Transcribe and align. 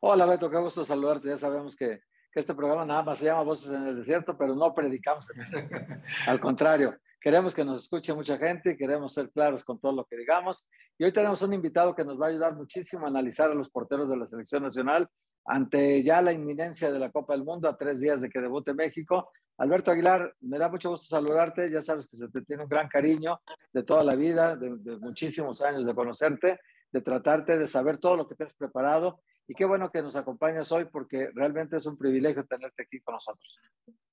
Hola 0.00 0.26
Beto, 0.26 0.48
qué 0.48 0.56
gusto 0.58 0.84
saludarte. 0.84 1.26
Ya 1.26 1.38
sabemos 1.38 1.74
que, 1.74 2.02
que, 2.32 2.38
este 2.38 2.54
programa 2.54 2.84
nada 2.84 3.02
más 3.02 3.18
se 3.18 3.24
llama 3.24 3.42
Voces 3.42 3.72
en 3.72 3.84
el 3.84 3.96
Desierto, 3.96 4.38
pero 4.38 4.54
no 4.54 4.72
predicamos. 4.72 5.26
Al 6.28 6.38
contrario, 6.38 6.96
queremos 7.20 7.52
que 7.52 7.64
nos 7.64 7.82
escuche 7.82 8.14
mucha 8.14 8.38
gente 8.38 8.72
y 8.72 8.76
queremos 8.76 9.12
ser 9.12 9.28
claros 9.30 9.64
con 9.64 9.80
todo 9.80 9.90
lo 9.92 10.04
que 10.04 10.16
digamos. 10.16 10.68
Y 10.98 11.04
hoy 11.04 11.12
tenemos 11.12 11.42
un 11.42 11.52
invitado 11.52 11.96
que 11.96 12.04
nos 12.04 12.20
va 12.20 12.26
a 12.26 12.28
ayudar 12.28 12.54
muchísimo 12.54 13.06
a 13.06 13.08
analizar 13.08 13.50
a 13.50 13.54
los 13.54 13.70
porteros 13.70 14.08
de 14.08 14.16
la 14.16 14.28
selección 14.28 14.62
nacional 14.62 15.08
ante 15.44 16.00
ya 16.04 16.22
la 16.22 16.32
inminencia 16.32 16.92
de 16.92 16.98
la 17.00 17.10
Copa 17.10 17.32
del 17.32 17.42
Mundo 17.42 17.68
a 17.68 17.76
tres 17.76 17.98
días 17.98 18.20
de 18.20 18.30
que 18.30 18.40
debute 18.40 18.74
México. 18.74 19.32
Alberto 19.56 19.90
Aguilar, 19.90 20.32
me 20.42 20.58
da 20.58 20.68
mucho 20.68 20.90
gusto 20.90 21.06
saludarte. 21.06 21.72
Ya 21.72 21.82
sabes 21.82 22.06
que 22.06 22.16
se 22.16 22.28
te 22.28 22.42
tiene 22.42 22.62
un 22.62 22.68
gran 22.68 22.86
cariño 22.88 23.40
de 23.72 23.82
toda 23.82 24.04
la 24.04 24.14
vida, 24.14 24.54
de, 24.54 24.76
de 24.78 24.96
muchísimos 24.98 25.60
años 25.60 25.84
de 25.84 25.92
conocerte, 25.92 26.60
de 26.92 27.00
tratarte, 27.00 27.58
de 27.58 27.66
saber 27.66 27.98
todo 27.98 28.14
lo 28.14 28.28
que 28.28 28.36
te 28.36 28.44
has 28.44 28.54
preparado 28.54 29.22
y 29.48 29.54
qué 29.54 29.64
bueno 29.64 29.90
que 29.90 30.02
nos 30.02 30.14
acompañas 30.14 30.70
hoy 30.72 30.84
porque 30.84 31.30
realmente 31.34 31.78
es 31.78 31.86
un 31.86 31.96
privilegio 31.96 32.44
tenerte 32.44 32.82
aquí 32.82 33.00
con 33.00 33.14
nosotros. 33.14 33.58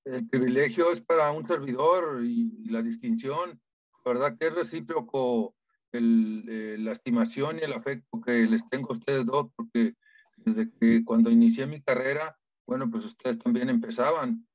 El 0.04 0.26
privilegio 0.28 0.90
es 0.90 1.02
para 1.02 1.30
un 1.30 1.46
servidor 1.46 2.24
y, 2.24 2.70
la 2.70 2.82
distinción, 2.82 3.60
verdad 4.02 4.38
que 4.38 4.46
es 4.46 4.54
recíproco 4.54 5.54
el, 5.92 6.44
eh, 6.48 6.76
la 6.78 6.92
estimación 6.92 7.58
y 7.58 7.62
el 7.62 7.74
afecto 7.74 8.20
que 8.22 8.46
les 8.46 8.66
tengo 8.70 8.92
a 8.92 8.96
ustedes 8.96 9.26
dos, 9.26 9.48
porque 9.54 9.94
desde 10.38 10.70
que 10.70 11.04
cuando 11.04 11.30
inicié 11.30 11.66
mi 11.66 11.82
carrera, 11.82 12.38
bueno, 12.66 12.90
pues 12.90 13.04
ustedes 13.04 13.38
también 13.38 13.68
empezaban, 13.68 14.46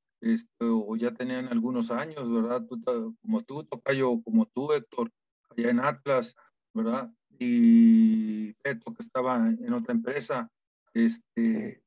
o 0.59 0.95
ya 0.95 1.13
tenían 1.13 1.47
algunos 1.47 1.91
años, 1.91 2.31
¿verdad? 2.31 2.65
Como 3.21 3.43
tú, 3.43 3.63
Tocayo, 3.65 4.21
como 4.23 4.47
tú, 4.47 4.73
Héctor, 4.73 5.11
allá 5.49 5.69
en 5.69 5.79
Atlas, 5.79 6.35
¿verdad? 6.73 7.11
Y 7.37 8.53
Peto, 8.53 8.93
que 8.93 9.03
estaba 9.03 9.37
en 9.37 9.73
otra 9.73 9.93
empresa, 9.93 10.49
este, 10.93 11.83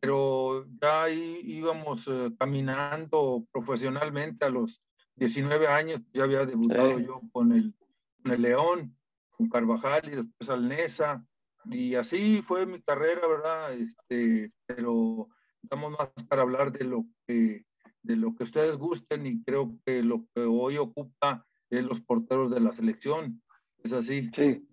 pero 0.00 0.66
ya 0.80 1.04
ahí 1.04 1.40
íbamos 1.44 2.08
eh, 2.08 2.30
caminando 2.38 3.46
profesionalmente 3.52 4.44
a 4.44 4.50
los 4.50 4.82
19 5.16 5.66
años, 5.68 6.00
ya 6.12 6.24
había 6.24 6.44
debutado 6.44 6.98
yo 6.98 7.20
con 7.32 7.52
el, 7.52 7.74
con 8.22 8.32
el 8.32 8.42
León, 8.42 8.96
con 9.30 9.48
Carvajal 9.48 10.08
y 10.08 10.16
después 10.16 10.50
al 10.50 10.68
Nesa, 10.68 11.24
y 11.66 11.94
así 11.94 12.42
fue 12.42 12.66
mi 12.66 12.82
carrera, 12.82 13.26
¿verdad? 13.26 13.72
Este, 13.74 14.52
pero 14.66 15.28
estamos 15.62 15.92
más 15.92 16.10
para 16.28 16.42
hablar 16.42 16.72
de 16.72 16.84
lo 16.84 17.06
que 17.26 17.64
de 18.04 18.16
lo 18.16 18.36
que 18.36 18.44
ustedes 18.44 18.76
gusten 18.76 19.26
y 19.26 19.42
creo 19.42 19.78
que 19.84 20.02
lo 20.02 20.26
que 20.34 20.42
hoy 20.42 20.76
ocupa 20.76 21.44
es 21.70 21.82
los 21.82 22.02
porteros 22.02 22.50
de 22.50 22.60
la 22.60 22.76
selección. 22.76 23.42
Es 23.82 23.92
así. 23.92 24.30
Sí. 24.34 24.68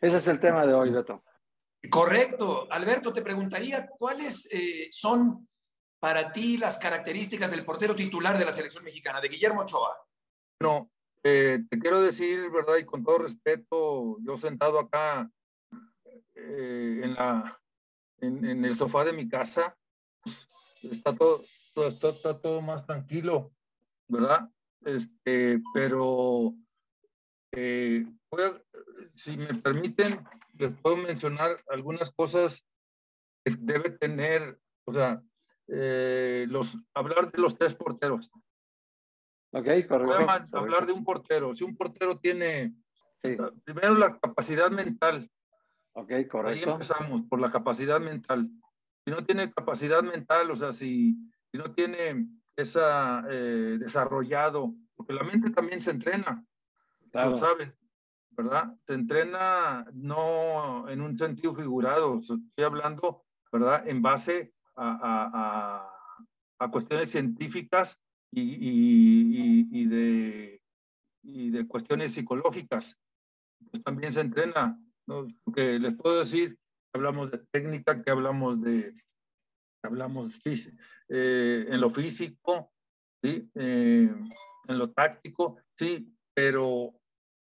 Ese 0.00 0.16
es 0.16 0.28
el 0.28 0.40
tema 0.40 0.64
de 0.64 0.72
hoy, 0.72 0.90
Beto. 0.90 1.22
Correcto. 1.88 2.70
Alberto, 2.70 3.12
te 3.12 3.22
preguntaría 3.22 3.88
cuáles 3.88 4.46
eh, 4.50 4.88
son 4.90 5.48
para 5.98 6.32
ti 6.32 6.58
las 6.58 6.78
características 6.78 7.50
del 7.50 7.64
portero 7.64 7.94
titular 7.94 8.38
de 8.38 8.44
la 8.44 8.52
selección 8.52 8.84
mexicana, 8.84 9.20
de 9.20 9.28
Guillermo 9.28 9.62
Ochoa. 9.62 9.96
No, 10.60 10.90
eh, 11.22 11.60
te 11.68 11.78
quiero 11.78 12.02
decir, 12.02 12.50
¿verdad? 12.50 12.76
Y 12.76 12.84
con 12.84 13.04
todo 13.04 13.18
respeto, 13.18 14.18
yo 14.20 14.36
sentado 14.36 14.78
acá 14.78 15.30
eh, 16.34 17.00
en, 17.02 17.14
la, 17.14 17.60
en, 18.20 18.64
el 18.64 18.76
sofá 18.76 19.04
de 19.04 19.12
mi 19.12 19.28
casa, 19.28 19.76
está 20.82 21.14
todo, 21.14 21.44
está, 21.76 22.40
todo 22.40 22.60
más 22.60 22.86
tranquilo, 22.86 23.52
¿verdad? 24.08 24.50
Este, 24.84 25.60
pero 25.74 26.54
si 29.14 29.36
me 29.36 29.54
permiten, 29.54 30.26
les 30.60 30.72
puedo 30.74 30.96
mencionar 30.96 31.62
algunas 31.68 32.10
cosas 32.10 32.66
que 33.44 33.56
debe 33.58 33.90
tener, 33.90 34.58
o 34.84 34.92
sea, 34.92 35.22
eh, 35.68 36.46
los, 36.48 36.76
hablar 36.94 37.32
de 37.32 37.40
los 37.40 37.56
tres 37.56 37.74
porteros. 37.74 38.30
Ok, 39.52 39.66
correcto. 39.88 40.58
Hablar 40.58 40.86
de 40.86 40.92
un 40.92 41.04
portero. 41.04 41.54
Si 41.56 41.64
un 41.64 41.76
portero 41.76 42.18
tiene, 42.18 42.74
primero 43.64 43.94
la 43.94 44.18
capacidad 44.18 44.70
mental. 44.70 45.30
Ok, 45.92 46.12
correcto. 46.28 46.48
Ahí 46.48 46.62
empezamos, 46.62 47.22
por 47.28 47.40
la 47.40 47.50
capacidad 47.50 48.00
mental. 48.00 48.48
Si 49.04 49.10
no 49.10 49.24
tiene 49.24 49.52
capacidad 49.52 50.02
mental, 50.02 50.50
o 50.50 50.56
sea, 50.56 50.72
si, 50.72 51.16
si 51.50 51.58
no 51.58 51.72
tiene 51.72 52.28
esa 52.54 53.24
eh, 53.30 53.76
desarrollado, 53.78 54.74
porque 54.94 55.14
la 55.14 55.24
mente 55.24 55.50
también 55.50 55.80
se 55.80 55.92
entrena, 55.92 56.44
claro. 57.10 57.30
lo 57.30 57.36
saben. 57.36 57.74
¿Verdad? 58.30 58.74
Se 58.86 58.94
entrena 58.94 59.86
no 59.92 60.88
en 60.88 61.00
un 61.00 61.18
sentido 61.18 61.54
figurado, 61.54 62.20
estoy 62.20 62.64
hablando, 62.64 63.24
¿verdad? 63.52 63.88
En 63.88 64.02
base 64.02 64.52
a, 64.76 64.98
a, 65.02 66.64
a, 66.64 66.70
cuestiones 66.70 67.10
científicas 67.10 68.00
y, 68.30 68.40
y, 68.40 69.68
y, 69.72 69.86
de, 69.86 70.62
y 71.22 71.50
de 71.50 71.66
cuestiones 71.66 72.14
psicológicas. 72.14 72.96
Pues 73.70 73.82
también 73.82 74.12
se 74.12 74.22
entrena, 74.22 74.78
¿no? 75.06 75.26
Porque 75.44 75.78
les 75.78 75.94
puedo 75.94 76.20
decir, 76.20 76.58
hablamos 76.94 77.30
de 77.30 77.38
técnica, 77.50 78.02
que 78.02 78.10
hablamos 78.10 78.60
de, 78.62 78.94
hablamos 79.82 80.38
eh, 80.44 81.66
en 81.68 81.80
lo 81.80 81.90
físico, 81.90 82.72
¿sí? 83.22 83.50
Eh, 83.54 84.10
en 84.68 84.78
lo 84.78 84.90
táctico, 84.92 85.58
sí, 85.76 86.14
pero 86.32 86.94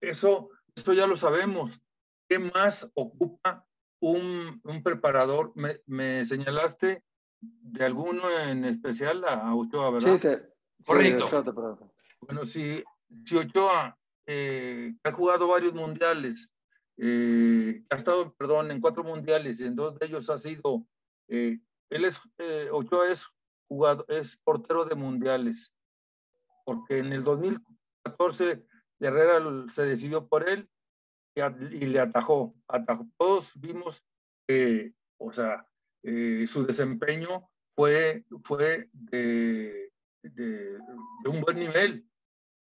eso 0.00 0.50
esto 0.76 0.92
ya 0.92 1.06
lo 1.06 1.18
sabemos. 1.18 1.80
¿Qué 2.28 2.38
más 2.38 2.90
ocupa 2.94 3.66
un, 4.00 4.60
un 4.62 4.82
preparador? 4.82 5.52
Me, 5.56 5.80
me, 5.86 6.24
señalaste 6.24 7.02
de 7.40 7.84
alguno 7.84 8.30
en 8.30 8.64
especial 8.64 9.24
a 9.24 9.54
Ochoa, 9.54 9.90
¿verdad? 9.90 10.14
Sí, 10.14 10.20
te, 10.20 10.42
correcto. 10.84 11.92
bueno, 12.20 12.44
si, 12.44 12.82
si 13.24 13.36
Ochoa 13.36 13.98
eh, 14.26 14.94
ha 15.02 15.12
jugado 15.12 15.48
varios 15.48 15.74
mundiales, 15.74 16.50
eh, 16.98 17.82
ha 17.90 17.96
estado, 17.96 18.34
perdón, 18.34 18.70
en 18.70 18.80
cuatro 18.80 19.04
mundiales, 19.04 19.60
y 19.60 19.66
en 19.66 19.76
dos 19.76 19.98
de 19.98 20.06
ellos 20.06 20.28
ha 20.30 20.40
sido, 20.40 20.86
eh, 21.28 21.58
él 21.90 22.04
es, 22.04 22.20
eh, 22.38 22.68
Ochoa 22.72 23.10
es 23.10 23.28
jugador, 23.68 24.06
es 24.08 24.36
portero 24.38 24.84
de 24.84 24.94
mundiales, 24.94 25.72
porque 26.64 26.98
en 26.98 27.12
el 27.12 27.22
2014 27.22 28.66
Herrera 29.00 29.42
se 29.74 29.84
decidió 29.84 30.26
por 30.26 30.48
él 30.48 30.68
y, 31.34 31.86
le 31.86 32.00
atajó, 32.00 32.54
atajó. 32.66 33.06
Todos 33.18 33.52
vimos 33.56 34.02
que, 34.46 34.94
o 35.18 35.32
sea, 35.32 35.66
eh, 36.02 36.46
su 36.48 36.64
desempeño 36.64 37.48
fue, 37.74 38.24
fue 38.42 38.88
de, 38.92 39.92
un 41.26 41.40
buen 41.42 41.58
nivel, 41.58 42.08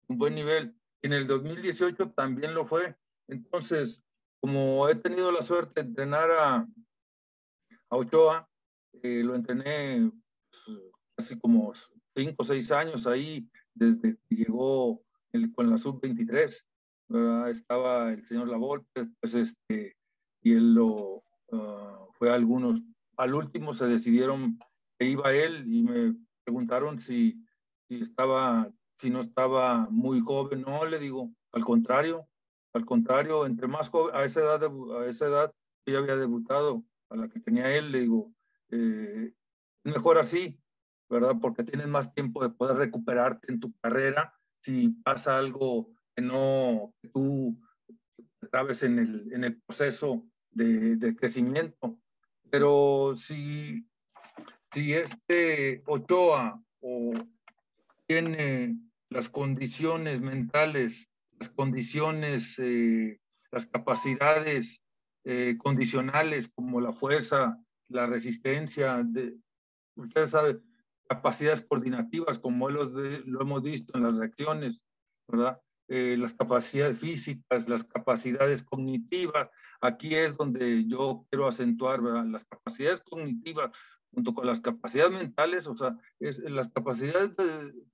un 0.08 0.18
buen 0.18 0.36
nivel. 0.36 0.76
En 1.02 1.14
el 1.14 1.28
2018 1.28 2.12
también 2.12 2.54
lo 2.54 2.66
fue. 2.66 2.96
Entonces, 3.28 4.04
como 4.42 4.90
he 4.90 4.96
tenido 4.96 5.32
la 5.32 5.42
suerte 5.42 5.82
de 5.82 5.88
entrenar 5.88 6.32
a, 6.32 6.56
a 6.58 7.96
Ochoa, 7.96 8.50
eh, 9.02 9.24
lo 9.24 9.36
entrené 9.36 10.12
pues, 10.50 10.80
casi 11.16 11.40
como 11.40 11.72
cinco 12.16 12.36
o 12.38 12.44
seis 12.44 12.72
años 12.72 13.08
ahí, 13.08 13.50
desde 13.74 14.18
que 14.28 14.36
llegó 14.36 15.02
con 15.54 15.70
la 15.70 15.78
sub-23. 15.78 16.64
Estaba 17.50 18.12
el 18.12 18.26
señor 18.26 18.48
Lavolpe, 18.48 19.08
pues 19.20 19.36
este, 19.36 19.96
y 20.42 20.54
él 20.54 20.76
lo 20.76 21.24
uh, 21.52 22.12
fue 22.14 22.32
algunos. 22.32 22.82
Al 23.18 23.34
último 23.34 23.74
se 23.76 23.88
decidieron 23.88 24.60
que 25.00 25.08
iba 25.08 25.34
él 25.34 25.66
y 25.68 25.84
me 25.84 26.16
preguntaron 26.44 27.02
si, 27.02 27.44
si 27.88 28.02
estaba, 28.02 28.72
si 28.98 29.10
no 29.10 29.20
estaba 29.20 29.88
muy 29.90 30.20
joven. 30.22 30.62
No, 30.62 30.86
le 30.86 31.00
digo, 31.00 31.32
al 31.52 31.64
contrario, 31.64 32.28
al 32.74 32.86
contrario, 32.86 33.46
entre 33.46 33.68
más 33.68 33.90
joven, 33.90 34.16
a 34.16 34.24
esa 34.24 34.42
edad, 34.42 34.64
a 34.64 35.06
esa 35.06 35.26
edad 35.28 35.54
que 35.86 35.94
ya 35.94 36.00
había 36.00 36.16
debutado, 36.16 36.84
a 37.10 37.16
la 37.16 37.30
que 37.30 37.40
tenía 37.40 37.76
él, 37.76 37.92
le 37.92 38.02
digo, 38.02 38.32
eh, 38.70 39.34
mejor 39.84 40.18
así, 40.18 40.60
¿verdad? 41.10 41.36
Porque 41.42 41.64
tienes 41.64 41.88
más 41.88 42.14
tiempo 42.14 42.44
de 42.44 42.50
poder 42.50 42.78
recuperarte 42.78 43.52
en 43.52 43.60
tu 43.60 43.74
carrera 43.82 44.35
si 44.66 44.90
pasa 45.04 45.38
algo 45.38 45.92
que 46.16 46.24
no, 46.24 46.92
que 47.00 47.10
tú 47.10 47.56
trabes 48.50 48.82
en 48.82 48.98
el, 48.98 49.34
en 49.34 49.44
el 49.44 49.62
proceso 49.62 50.26
de, 50.50 50.96
de, 50.96 51.16
crecimiento. 51.16 52.00
Pero 52.50 53.14
si, 53.16 53.86
si 54.72 54.94
este 54.94 55.84
Ochoa 55.86 56.60
o 56.82 57.14
tiene 58.08 58.76
las 59.10 59.30
condiciones 59.30 60.20
mentales, 60.20 61.08
las 61.40 61.50
condiciones, 61.50 62.58
eh, 62.58 63.20
las 63.52 63.68
capacidades 63.68 64.82
eh, 65.26 65.58
condicionales 65.60 66.48
como 66.48 66.82
la 66.82 66.94
fuerza, 66.94 67.56
la 67.90 68.08
resistencia, 68.08 69.04
de, 69.06 69.38
ustedes 69.96 70.32
saben, 70.32 70.60
capacidades 71.08 71.62
coordinativas 71.62 72.40
como 72.40 72.70
lo, 72.70 72.84
hemos 73.42 73.62
visto 73.62 73.98
en 73.98 74.04
las 74.04 74.18
reacciones, 74.18 74.82
¿verdad? 75.28 75.60
Eh, 75.88 76.16
las 76.18 76.34
capacidades 76.34 77.00
físicas, 77.00 77.70
las 77.70 77.84
capacidades 77.84 78.64
cognitivas. 78.64 79.50
Aquí 79.82 80.16
es 80.16 80.36
donde 80.36 80.88
yo 80.88 81.26
quiero 81.30 81.48
acentuar 81.48 82.02
¿verdad? 82.02 82.26
las 82.26 82.46
capacidades 82.46 83.02
cognitivas 83.02 83.72
junto 84.12 84.34
con 84.34 84.48
las 84.48 84.62
capacidades 84.62 85.12
mentales, 85.12 85.68
o 85.68 85.76
sea, 85.76 85.96
las 86.20 86.72
capacidades 86.72 87.32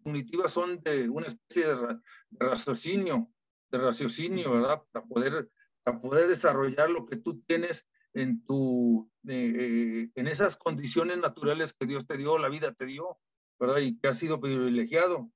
cognitivas 0.04 0.52
son 0.52 0.80
de 0.84 1.10
una 1.10 1.26
especie 1.26 1.68
de, 1.68 2.00
raciocinio, 2.40 3.32
de 3.72 3.80
raciocinio, 3.80 4.52
¿verdad? 4.52 4.84
Para 4.92 5.06
poder, 5.06 5.50
para 5.84 6.00
poder 6.00 6.28
desarrollar 6.28 6.92
lo 6.92 7.08
que 7.08 7.18
tú 7.18 7.42
tienes 7.48 7.90
en, 8.14 8.44
tu, 8.46 9.10
eh, 9.28 10.10
en 10.16 10.28
esas 10.28 10.58
condiciones 10.58 11.18
naturales 11.18 11.74
que 11.74 11.86
Dios 11.86 12.06
te 12.08 12.18
dio, 12.18 12.38
la 12.38 12.50
vida 12.50 12.74
te 12.74 12.86
dio, 12.86 13.20
¿verdad? 13.60 13.78
Y 13.78 13.98
que 13.98 14.10
has 14.10 14.20
sido 14.20 14.40
privilegiado. 14.40 15.32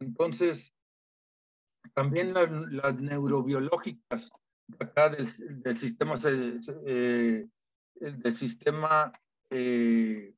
Entonces, 0.00 0.74
también 1.94 2.34
las, 2.34 3.00
neurobiológicas 3.00 4.30
acá 4.78 5.08
del, 5.08 5.26
del 5.62 5.78
sistema, 5.78 6.14
eh, 6.24 7.48
del 8.00 8.32
sistema 8.32 9.12
eh, 9.50 10.34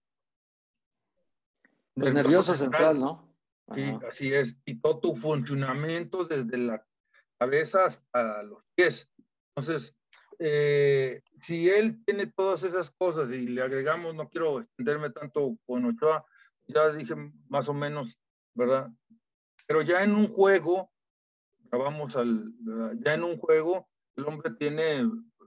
nervioso 1.96 2.54
central, 2.54 3.00
¿no? 3.00 3.31
Sí, 3.75 3.82
así 4.08 4.32
es. 4.32 4.58
Y 4.64 4.81
todo 4.81 4.98
tu 4.98 5.14
funcionamiento 5.14 6.25
desde 6.25 6.58
la 6.58 6.84
cabeza 7.38 7.87
hasta 7.87 8.42
los 8.42 8.64
pies. 8.75 9.08
Entonces, 9.54 9.96
eh, 10.42 11.22
si 11.40 11.69
él 11.69 12.02
tiene 12.04 12.26
todas 12.26 12.64
esas 12.64 12.90
cosas 12.90 13.32
y 13.32 13.46
le 13.46 13.62
agregamos, 13.62 14.14
no 14.14 14.28
quiero 14.28 14.60
extenderme 14.60 15.10
tanto 15.10 15.56
con 15.66 15.84
Ochoa, 15.84 16.25
ya 16.66 16.90
dije 16.92 17.14
más 17.48 17.69
o 17.69 17.75
menos, 17.75 18.19
¿verdad? 18.54 18.90
Pero 19.66 19.82
ya 19.82 20.02
en 20.02 20.14
un 20.14 20.28
juego, 20.28 20.90
vamos 21.70 22.16
al, 22.16 22.52
ya 23.04 23.14
en 23.14 23.22
un 23.22 23.37
juego, 23.37 23.88
el 24.16 24.25
hombre 24.25 24.52
tiene, 24.58 25.02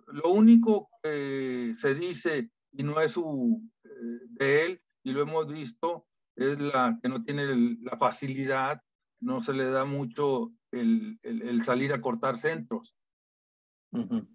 lo 0.08 0.30
único 0.30 0.90
que 1.02 1.74
se 1.78 1.96
dice 1.96 2.52
y 2.72 2.84
no 2.84 3.02
es 3.02 3.12
su, 3.12 3.62
eh, 3.84 3.90
de 4.30 4.66
él, 4.66 4.82
y 5.04 5.12
lo 5.12 5.22
hemos 5.22 5.52
visto, 5.52 6.08
es 6.36 6.60
la 6.60 7.00
que 7.02 7.10
no 7.10 7.24
tiene 7.24 7.78
la 7.82 7.98
facilidad, 7.98 8.80
no 9.22 9.42
se 9.42 9.54
le 9.54 9.66
da 9.66 9.86
mucho 9.86 10.52
el, 10.72 11.20
el, 11.24 11.64
salir 11.64 11.94
a 11.94 12.02
cortar 12.02 12.40
centros. 12.40 12.96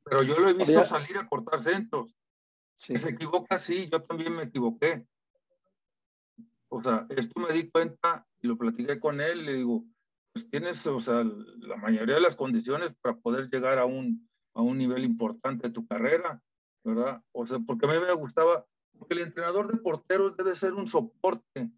Pero 0.05 0.23
yo 0.23 0.39
lo 0.39 0.49
he 0.49 0.55
visto 0.55 0.83
salir 0.83 1.19
a 1.19 1.29
cortar 1.29 1.63
centros. 1.63 2.17
Si 2.77 2.97
se 2.97 3.11
equivoca, 3.11 3.59
sí, 3.59 3.89
yo 3.91 4.03
también 4.03 4.35
me 4.35 4.45
equivoqué. 4.45 5.05
O 6.69 6.83
sea, 6.83 7.07
esto 7.11 7.41
me 7.41 7.53
di 7.53 7.71
cuenta 7.71 8.27
y 8.41 8.47
lo 8.47 8.57
platiqué 8.57 9.01
con 9.01 9.21
él, 9.21 9.45
le 9.45 9.55
digo, 9.55 9.85
pues 10.33 10.49
tienes, 10.49 10.87
o 10.87 11.01
sea, 11.01 11.25
la 11.25 11.77
mayoría 11.77 12.15
de 12.15 12.21
las 12.21 12.37
condiciones 12.37 12.95
para 13.01 13.17
poder 13.17 13.49
llegar 13.51 13.79
a 13.79 13.87
un, 13.87 14.29
a 14.55 14.63
un 14.63 14.79
nivel 14.79 15.05
importante 15.05 15.69
de 15.69 15.75
tu 15.75 15.87
carrera, 15.87 16.41
¿verdad? 16.85 17.23
O 17.33 17.47
sea, 17.47 17.59
porque 17.67 17.87
a 17.87 17.93
mí 17.93 17.99
me 17.99 18.13
gustaba, 18.13 18.67
porque 18.97 19.15
el 19.15 19.23
entrenador 19.23 19.73
de 19.73 19.79
porteros 19.79 20.37
debe 20.37 20.55
ser 20.55 20.75
un 20.75 20.87
soporte, 20.87 21.73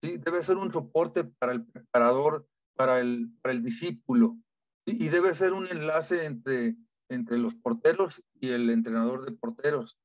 ¿sí? 0.00 0.16
Debe 0.18 0.42
ser 0.42 0.56
un 0.56 0.72
soporte 0.72 1.24
para 1.24 1.52
el 1.52 1.66
preparador, 1.66 2.48
para 2.74 3.00
el, 3.00 3.30
para 3.42 3.52
el 3.52 3.62
discípulo, 3.62 4.38
y 4.86 5.08
debe 5.08 5.34
ser 5.34 5.52
un 5.52 5.66
enlace 5.66 6.24
entre 6.24 6.76
entre 7.08 7.38
los 7.38 7.54
porteros 7.54 8.22
y 8.40 8.50
el 8.50 8.70
entrenador 8.70 9.24
de 9.24 9.32
porteros. 9.32 9.98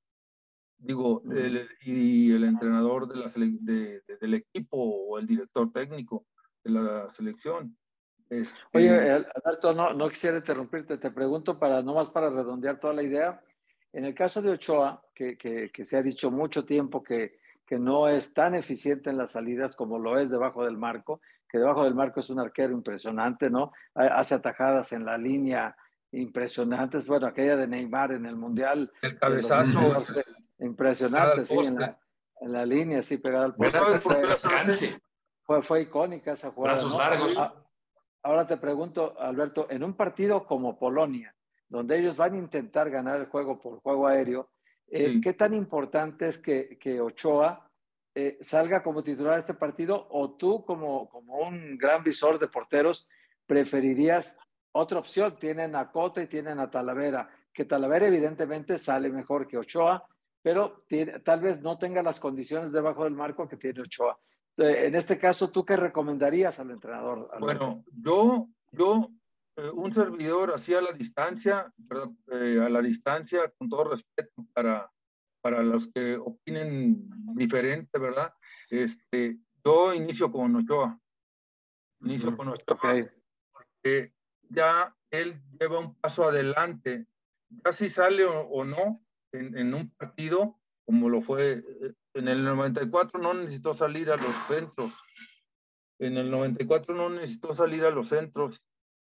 Digo, 0.78 1.24
y 1.82 2.34
el 2.34 2.44
entrenador 2.44 3.08
de 3.08 3.16
la 3.16 3.26
del 4.20 4.34
equipo 4.34 4.78
o 4.78 5.18
el 5.18 5.26
director 5.26 5.72
técnico 5.72 6.26
de 6.64 6.72
la 6.72 7.14
selección. 7.14 7.78
Este, 8.30 8.60
Oye, 8.74 8.90
Alberto, 8.90 9.74
no, 9.74 9.94
no 9.94 10.10
quisiera 10.10 10.38
interrumpirte, 10.38 10.98
te 10.98 11.12
pregunto 11.12 11.58
para, 11.58 11.82
no 11.82 11.94
más 11.94 12.10
para 12.10 12.30
redondear 12.30 12.80
toda 12.80 12.94
la 12.94 13.04
idea. 13.04 13.42
En 13.94 14.06
el 14.06 14.16
caso 14.16 14.42
de 14.42 14.50
Ochoa, 14.50 15.02
que, 15.14 15.38
que, 15.38 15.70
que 15.72 15.86
se 15.86 15.98
ha 15.98 16.02
dicho 16.02 16.32
mucho 16.32 16.66
tiempo 16.66 17.04
que, 17.04 17.40
que 17.66 17.80
no 17.80 18.08
es 18.08 18.34
tan 18.34 18.56
eficiente 18.56 19.10
en 19.10 19.18
las 19.18 19.32
salidas 19.32 19.76
como 19.76 20.00
lo 20.00 20.20
es 20.20 20.30
debajo 20.30 20.66
del 20.66 20.78
marco, 20.78 21.22
que 21.48 21.60
debajo 21.60 21.84
del 21.84 21.96
marco 21.96 22.20
es 22.20 22.30
un 22.30 22.40
arquero 22.40 22.74
impresionante, 22.74 23.50
¿no? 23.50 23.72
Hace 23.94 24.36
atajadas 24.36 24.92
en 24.92 25.06
la 25.06 25.18
línea 25.18 25.76
impresionantes. 26.14 27.06
Bueno, 27.06 27.28
aquella 27.28 27.58
de 27.58 27.68
Neymar 27.68 28.12
en 28.14 28.26
el 28.26 28.36
Mundial. 28.36 28.92
El 29.02 29.18
cabezazo. 29.18 30.06
Impresionante, 30.60 31.46
sí, 31.46 31.58
en 31.58 31.80
la, 31.80 32.00
en 32.40 32.52
la, 32.54 32.66
línea, 32.66 33.04
sí, 33.04 33.18
pegada 33.18 33.46
al 33.46 33.56
poste. 33.56 33.78
Fue, 34.00 34.00
fue, 35.44 35.62
fue, 35.62 35.82
icónica 35.82 36.34
esa 36.34 36.52
jugada. 36.52 36.76
Brazos 36.76 36.98
largos. 36.98 37.38
Ah, 37.38 37.54
ahora 38.22 38.48
te 38.48 38.56
pregunto, 38.58 39.20
Alberto, 39.20 39.68
en 39.70 39.84
un 39.84 39.96
partido 39.96 40.46
como 40.46 40.80
Polonia, 40.80 41.36
donde 41.68 42.00
ellos 42.00 42.16
van 42.16 42.36
a 42.36 42.38
intentar 42.38 42.90
ganar 42.90 43.20
el 43.20 43.26
juego 43.26 43.60
por 43.60 43.80
juego 43.82 44.08
aéreo, 44.08 44.52
eh, 44.88 45.20
¿qué 45.22 45.34
tan 45.34 45.54
importante 45.54 46.28
es 46.28 46.38
que, 46.38 46.78
que 46.80 47.02
Ochoa 47.02 47.70
eh, 48.16 48.38
salga 48.42 48.84
como 48.84 49.04
titular 49.04 49.34
de 49.34 49.40
este 49.40 49.54
partido 49.56 50.08
o 50.12 50.36
tú 50.38 50.64
como, 50.64 51.10
como 51.10 51.40
un 51.40 51.78
gran 51.78 52.04
visor 52.04 52.38
de 52.38 52.48
porteros 52.48 53.10
preferirías 53.48 54.38
otra 54.74 55.00
opción, 55.00 55.36
tienen 55.38 55.76
a 55.76 55.92
Cota 55.92 56.22
y 56.22 56.28
tienen 56.28 56.60
a 56.60 56.70
Talavera, 56.70 57.30
que 57.54 57.66
Talavera 57.66 58.08
evidentemente 58.08 58.78
sale 58.78 59.10
mejor 59.10 59.48
que 59.48 59.58
Ochoa, 59.58 60.04
pero 60.42 60.84
tal 61.24 61.42
vez 61.42 61.62
no 61.62 61.78
tenga 61.78 62.02
las 62.04 62.20
condiciones 62.20 62.72
debajo 62.72 63.04
del 63.04 63.14
marco 63.14 63.48
que 63.48 63.58
tiene 63.58 63.82
Ochoa. 63.82 64.20
Eh, 64.58 64.88
en 64.88 64.96
este 64.96 65.18
caso, 65.18 65.50
¿tú 65.50 65.64
qué 65.64 65.78
recomendarías 65.78 66.60
al 66.60 66.72
entrenador? 66.72 67.30
Bueno, 67.40 67.84
yo, 67.92 68.48
yo, 68.72 69.10
eh, 69.56 69.70
un 69.70 69.94
servidor 69.94 70.54
así 70.54 70.74
a 70.74 70.82
la 70.82 70.92
distancia, 70.92 71.72
eh, 72.32 72.60
a 72.60 72.70
la 72.70 72.82
distancia, 72.82 73.52
con 73.58 73.70
todo 73.70 73.92
respeto 73.92 74.44
para, 74.54 74.92
para 75.42 75.62
los 75.62 75.88
que 75.88 76.18
opinen 76.18 77.08
diferente, 77.36 78.00
¿verdad? 78.00 78.34
Este, 78.70 79.38
yo 79.64 79.94
inicio 79.94 80.32
con 80.32 80.56
Ochoa. 80.56 81.00
Inicio 82.02 82.36
con 82.36 82.50
Ochoa. 82.50 82.78
Okay 83.80 84.13
ya 84.54 84.96
él 85.12 85.42
lleva 85.60 85.80
un 85.80 85.96
paso 85.96 86.28
adelante. 86.28 87.08
Ya 87.50 87.76
si 87.76 87.90
sale 87.90 88.26
o, 88.26 88.64
no 88.64 89.04
en, 89.32 89.74
un 89.74 89.90
partido, 89.92 90.60
como 90.86 91.10
lo 91.10 91.22
fue 91.22 91.64
eh, 91.82 91.94
en 92.14 92.28
el 92.28 92.44
94, 92.44 93.20
no 93.20 93.34
necesitó 93.34 93.76
salir 93.76 94.12
a 94.12 94.18
los 94.18 94.36
centros. 94.48 94.98
En 96.00 96.18
el 96.18 96.30
94 96.30 96.96
no 96.96 97.10
necesitó 97.10 97.56
salir 97.56 97.86
a 97.86 97.92
los 97.92 98.10
centros. 98.10 98.62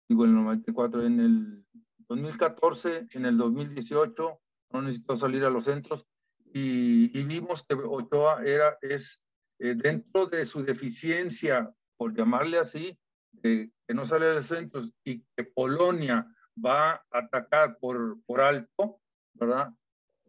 Digo, 0.09 0.25
en 0.25 0.31
el 0.31 0.37
94, 0.37 1.05
en 1.05 1.21
el 1.21 1.67
2014, 2.09 3.09
en 3.13 3.27
el 3.27 3.37
2018, 3.37 4.41
no 4.71 4.83
necesitó 4.83 5.19
salir 5.19 5.45
a 5.45 5.51
los 5.51 5.65
centros. 5.65 6.07
Y, 6.53 7.09
vimos 7.25 7.65
que 7.65 7.75
Ochoa 7.75 8.43
era, 8.45 8.79
es, 8.81 9.21
eh, 9.59 9.75
dentro 9.77 10.27
de 10.27 10.47
su 10.47 10.63
deficiencia, 10.63 11.75
por 11.97 12.17
llamarle 12.17 12.59
así, 12.59 12.97
que, 13.41 13.71
no 13.89 14.05
sale 14.05 14.27
de 14.27 14.45
centros 14.45 14.93
y 15.05 15.23
que 15.37 15.45
Polonia 15.45 16.27
va 16.65 16.93
a 16.93 17.03
atacar 17.13 17.79
por, 17.79 18.21
por 18.25 18.41
alto, 18.41 19.01
¿verdad? 19.35 19.73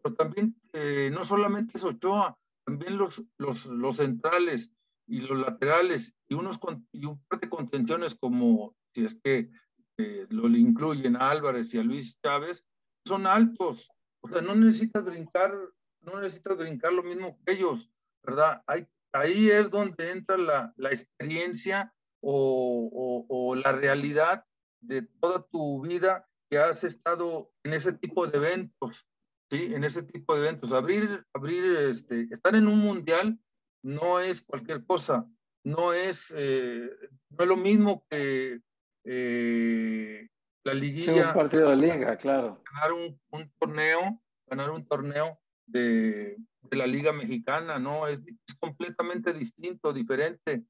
Pero 0.02 0.16
también 0.16 0.56
eh, 0.74 1.10
no 1.12 1.24
solamente 1.24 1.78
es 1.78 1.84
Ochoa, 1.84 2.38
también 2.66 2.98
los, 2.98 3.24
los, 3.38 3.66
los 3.66 3.98
centrales 3.98 4.72
y 5.08 5.22
los 5.22 5.40
laterales 5.40 6.14
y, 6.28 6.36
unos, 6.36 6.60
y 6.92 7.06
un 7.06 7.20
par 7.28 7.40
de 7.40 7.50
contenciones 7.50 8.16
como, 8.16 8.76
si 8.94 9.06
es 9.06 9.20
que 9.24 9.50
eh, 9.98 10.28
lo 10.30 10.48
incluyen 10.50 11.16
a 11.16 11.32
Álvarez 11.32 11.74
y 11.74 11.80
a 11.80 11.84
Luis 11.84 12.20
Chávez, 12.22 12.64
son 13.06 13.26
altos. 13.26 13.90
O 14.22 14.30
sea, 14.30 14.42
no 14.42 14.54
necesitas 14.54 15.04
brincar, 15.06 15.56
no 16.02 16.20
necesitas 16.20 16.58
brincar 16.58 16.94
lo 16.94 17.04
mismo 17.04 17.40
que 17.46 17.54
ellos, 17.54 17.90
¿verdad? 18.24 18.62
Hay, 18.68 18.88
ahí 19.14 19.50
es 19.50 19.70
donde 19.70 20.12
entra 20.12 20.38
la, 20.38 20.74
la 20.76 20.90
experiencia 20.90 21.94
o, 22.30 23.56
la 23.56 23.72
realidad 23.72 24.46
de 24.82 25.04
toda 25.22 25.46
tu 25.48 25.82
vida 25.82 26.28
que 26.50 26.58
has 26.58 26.84
estado 26.84 27.52
en 27.64 27.74
ese 27.74 27.94
tipo 27.94 28.28
de 28.28 28.38
eventos, 28.38 29.08
¿sí? 29.50 29.74
En 29.74 29.84
ese 29.84 30.04
tipo 30.04 30.36
de 30.36 30.42
eventos. 30.42 30.72
Abrir, 30.74 31.26
abrir, 31.34 31.64
este, 31.94 32.28
estar 32.30 32.56
en 32.56 32.68
un 32.68 32.80
mundial 32.80 33.40
no 33.84 34.20
es 34.20 34.42
cualquier 34.42 34.86
cosa, 34.86 35.26
no 35.64 35.94
es, 35.94 36.34
eh, 36.36 36.90
no 37.30 37.44
es 37.44 37.48
lo 37.48 37.58
mismo 37.58 38.06
que 38.10 38.60
eh, 39.06 40.28
la 40.64 40.74
liguilla. 40.74 41.30
un 41.30 41.34
partido 41.34 41.70
de 41.70 41.76
liga, 41.78 42.18
claro. 42.18 42.62
Ganar 42.74 42.92
un, 42.92 43.52
torneo, 43.58 44.22
ganar 44.48 44.70
un 44.72 44.86
torneo 44.86 45.40
de, 45.66 46.38
de 46.62 46.78
la 46.78 46.88
Liga 46.88 47.14
Mexicana, 47.14 47.80
¿no? 47.80 48.08
Es, 48.08 48.20
es 48.20 48.56
completamente 48.60 49.34
distinto, 49.34 49.94
diferente, 49.94 50.66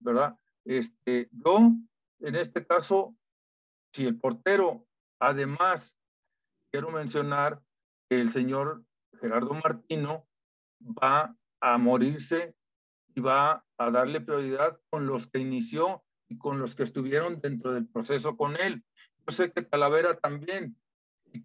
¿verdad? 0.00 0.36
Este, 0.70 1.28
yo, 1.32 1.72
en 2.20 2.36
este 2.36 2.64
caso, 2.64 3.16
si 3.92 4.06
el 4.06 4.20
portero, 4.20 4.86
además, 5.18 5.96
quiero 6.70 6.92
mencionar 6.92 7.60
que 8.08 8.20
el 8.20 8.30
señor 8.30 8.84
Gerardo 9.20 9.52
Martino 9.54 10.28
va 10.80 11.36
a 11.60 11.76
morirse 11.76 12.54
y 13.16 13.20
va 13.20 13.64
a 13.78 13.90
darle 13.90 14.20
prioridad 14.20 14.78
con 14.90 15.08
los 15.08 15.26
que 15.26 15.40
inició 15.40 16.04
y 16.28 16.38
con 16.38 16.60
los 16.60 16.76
que 16.76 16.84
estuvieron 16.84 17.40
dentro 17.40 17.72
del 17.72 17.88
proceso 17.88 18.36
con 18.36 18.54
él. 18.54 18.84
Yo 19.26 19.34
sé 19.34 19.50
que 19.50 19.62
Talavera 19.62 20.14
también, 20.14 20.76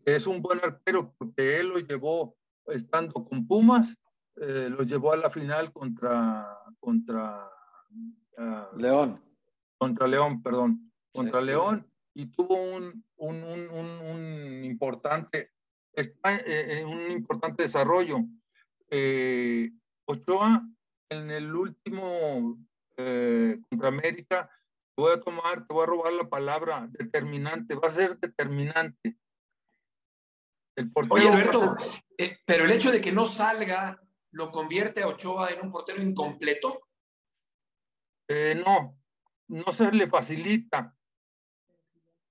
que 0.06 0.14
es 0.14 0.28
un 0.28 0.44
buen 0.44 0.60
arquero 0.60 1.16
porque 1.18 1.60
él 1.60 1.70
lo 1.70 1.80
llevó 1.80 2.38
estando 2.68 3.26
con 3.26 3.48
Pumas, 3.48 3.98
eh, 4.36 4.70
lo 4.70 4.84
llevó 4.84 5.14
a 5.14 5.18
la 5.18 5.32
final 5.32 5.74
contra, 5.74 6.48
contra 6.80 7.50
uh, 8.38 8.78
León. 8.78 9.22
Contra 9.78 10.08
León, 10.08 10.42
perdón, 10.42 10.90
contra 11.14 11.42
sí, 11.42 11.48
León, 11.48 11.86
y 12.14 12.28
tuvo 12.28 12.56
un, 12.56 13.04
un, 13.18 13.44
un, 13.44 13.70
un 13.70 14.64
importante, 14.64 15.52
está, 15.92 16.38
eh, 16.38 16.84
un 16.86 17.12
importante 17.12 17.64
desarrollo. 17.64 18.20
Eh, 18.90 19.70
Ochoa, 20.06 20.66
en 21.10 21.30
el 21.30 21.54
último 21.54 22.58
eh, 22.96 23.60
contra 23.70 23.90
América, 23.90 24.50
te 24.96 25.02
voy 25.02 25.12
a 25.12 25.20
tomar, 25.20 25.68
te 25.68 25.74
voy 25.74 25.84
a 25.84 25.88
robar 25.88 26.14
la 26.14 26.30
palabra, 26.30 26.88
determinante, 26.92 27.76
va 27.76 27.90
a 27.90 27.92
ser 27.92 28.18
determinante. 28.18 29.18
El 30.78 30.90
Oye, 31.10 31.28
Alberto, 31.28 31.76
ser... 31.78 32.04
eh, 32.18 32.38
pero 32.48 32.64
el 32.64 32.72
hecho 32.72 32.94
de 32.94 33.02
que 33.02 33.12
no 33.12 33.26
salga 33.26 34.02
lo 34.32 34.52
convierte 34.52 35.04
a 35.04 35.08
Ochoa 35.10 35.50
en 35.50 35.66
un 35.66 35.72
portero 35.72 36.02
incompleto. 36.02 36.85
Eh, 38.28 38.62
no, 38.66 38.98
no 39.48 39.72
se 39.72 39.92
le 39.92 40.08
facilita, 40.08 40.96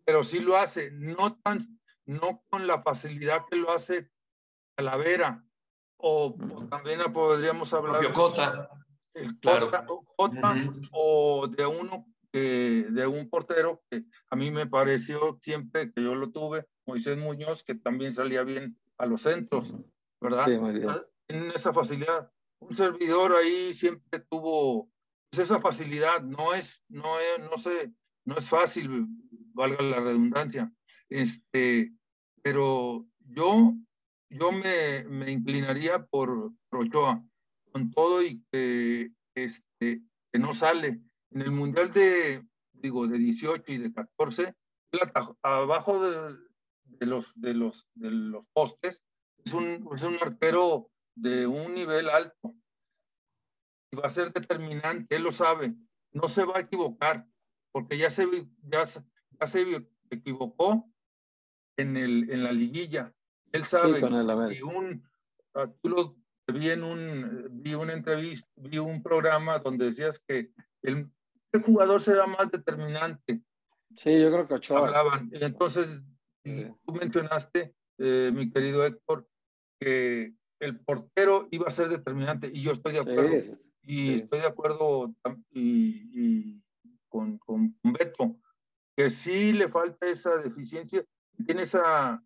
pero 0.04 0.24
sí 0.24 0.40
lo 0.40 0.56
hace, 0.56 0.90
no, 0.90 1.38
tan, 1.40 1.58
no 2.06 2.42
con 2.50 2.66
la 2.66 2.82
facilidad 2.82 3.42
que 3.48 3.56
lo 3.56 3.72
hace 3.72 4.10
Talavera, 4.76 5.44
o, 5.96 6.36
o 6.54 6.66
también 6.68 7.00
podríamos 7.12 7.72
hablar 7.72 8.00
de 8.02 8.12
Cota, 8.12 8.68
el 9.14 9.38
claro. 9.38 9.66
Cota, 9.66 9.86
Cota 9.86 10.52
uh 10.52 10.56
-huh. 10.56 10.88
o 10.92 11.48
de 11.48 11.66
uno 11.66 12.06
que, 12.32 12.86
de 12.90 13.06
un 13.06 13.30
portero 13.30 13.82
que 13.88 14.04
a 14.28 14.36
mí 14.36 14.50
me 14.50 14.66
pareció 14.66 15.38
siempre 15.40 15.92
que 15.92 16.02
yo 16.02 16.14
lo 16.16 16.30
tuve, 16.32 16.66
Moisés 16.86 17.16
Muñoz, 17.16 17.62
que 17.62 17.76
también 17.76 18.14
salía 18.14 18.42
bien 18.42 18.76
a 18.98 19.06
los 19.06 19.22
centros, 19.22 19.74
¿verdad? 20.20 20.46
Sí, 20.46 21.04
en 21.28 21.50
esa 21.52 21.72
facilidad. 21.72 22.30
Un 22.58 22.76
servidor 22.76 23.36
ahí 23.36 23.72
siempre 23.72 24.20
tuvo 24.20 24.90
pues, 25.34 25.50
esa 25.50 25.60
facilidad, 25.60 26.22
no 26.22 26.54
es, 26.54 26.80
no 26.88 27.18
es, 27.18 27.40
no 27.40 27.72
no 28.26 28.36
es 28.36 28.48
fácil, 28.48 29.06
valga 29.52 29.82
la 29.82 29.98
redundancia, 29.98 30.72
este, 31.08 31.92
pero 32.40 33.04
yo, 33.18 33.74
yo 34.30 34.52
me, 34.52 35.02
me 35.04 35.32
inclinaría 35.32 36.06
por, 36.06 36.52
por 36.70 36.84
Ochoa, 36.84 37.24
con 37.72 37.90
todo 37.90 38.22
y 38.22 38.44
que, 38.52 39.10
este, 39.34 40.02
que 40.32 40.38
no 40.38 40.52
sale. 40.52 41.00
En 41.32 41.42
el 41.42 41.50
Mundial 41.50 41.92
de, 41.92 42.46
digo, 42.72 43.08
de 43.08 43.18
18 43.18 43.72
y 43.72 43.78
de 43.78 43.92
14, 43.92 44.54
abajo 45.42 45.98
de, 45.98 46.36
de 46.84 47.06
los, 47.06 47.32
de 47.34 47.54
los, 47.54 47.88
de 47.94 48.10
los 48.12 48.44
postes, 48.52 49.02
es 49.44 49.52
un, 49.52 49.88
es 49.94 50.04
un 50.04 50.16
arquero 50.20 50.90
de 51.16 51.46
un 51.48 51.74
nivel 51.74 52.08
alto. 52.08 52.54
Y 53.94 54.00
va 54.00 54.08
a 54.08 54.12
ser 54.12 54.32
determinante, 54.32 55.14
él 55.14 55.22
lo 55.22 55.30
sabe. 55.30 55.74
No 56.12 56.26
se 56.26 56.44
va 56.44 56.58
a 56.58 56.60
equivocar, 56.60 57.26
porque 57.70 57.96
ya 57.96 58.10
se, 58.10 58.26
ya, 58.62 58.82
ya 59.40 59.46
se 59.46 59.86
equivocó 60.10 60.90
en, 61.76 61.96
el, 61.96 62.28
en 62.30 62.42
la 62.42 62.52
liguilla. 62.52 63.14
Él 63.52 63.66
sabe 63.66 64.00
sí, 64.00 64.56
si 64.56 64.62
un, 64.62 65.04
tú 65.80 65.88
lo 65.88 66.16
vi 66.52 66.70
en 66.70 66.82
un, 66.82 67.48
vi 67.62 67.74
una 67.74 67.92
entrevista, 67.92 68.50
vi 68.56 68.78
un 68.78 69.00
programa 69.00 69.60
donde 69.60 69.86
decías 69.86 70.20
que 70.26 70.50
el, 70.82 71.08
el 71.52 71.62
jugador 71.62 72.00
será 72.00 72.26
más 72.26 72.50
determinante. 72.50 73.42
Sí, 73.96 74.20
yo 74.20 74.32
creo 74.32 74.48
que 74.48 74.54
Ochoa. 74.54 74.80
Hablaban. 74.80 75.30
Entonces, 75.32 75.86
sí. 76.44 76.66
tú 76.84 76.92
mencionaste, 76.94 77.76
eh, 77.98 78.32
mi 78.34 78.50
querido 78.50 78.84
Héctor, 78.84 79.28
que 79.78 80.34
el 80.64 80.80
portero 80.80 81.48
iba 81.50 81.66
a 81.66 81.70
ser 81.70 81.88
determinante 81.88 82.50
y 82.52 82.62
yo 82.62 82.72
estoy 82.72 82.94
de 82.94 83.00
acuerdo. 83.00 83.30
Sí, 83.30 83.58
y 83.82 84.08
sí. 84.08 84.14
estoy 84.14 84.40
de 84.40 84.46
acuerdo 84.46 85.14
y, 85.50 86.10
y 86.12 86.62
con, 87.08 87.38
con, 87.38 87.72
con, 87.82 87.92
Beto, 87.92 88.36
que 88.96 89.12
sí 89.12 89.52
le 89.52 89.68
falta 89.68 90.06
esa 90.06 90.36
deficiencia, 90.36 91.04
tiene 91.46 91.62
esa, 91.62 92.22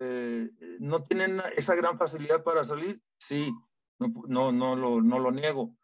eh, 0.00 0.50
no 0.80 1.02
tienen 1.04 1.40
esa 1.56 1.74
gran 1.74 1.98
facilidad 1.98 2.42
para 2.42 2.66
salir, 2.66 3.00
sí, 3.18 3.52
no, 3.98 4.12
no, 4.26 4.52
no, 4.52 4.76
lo, 4.76 5.00
no 5.00 5.18
lo 5.18 5.30
niego, 5.30 5.74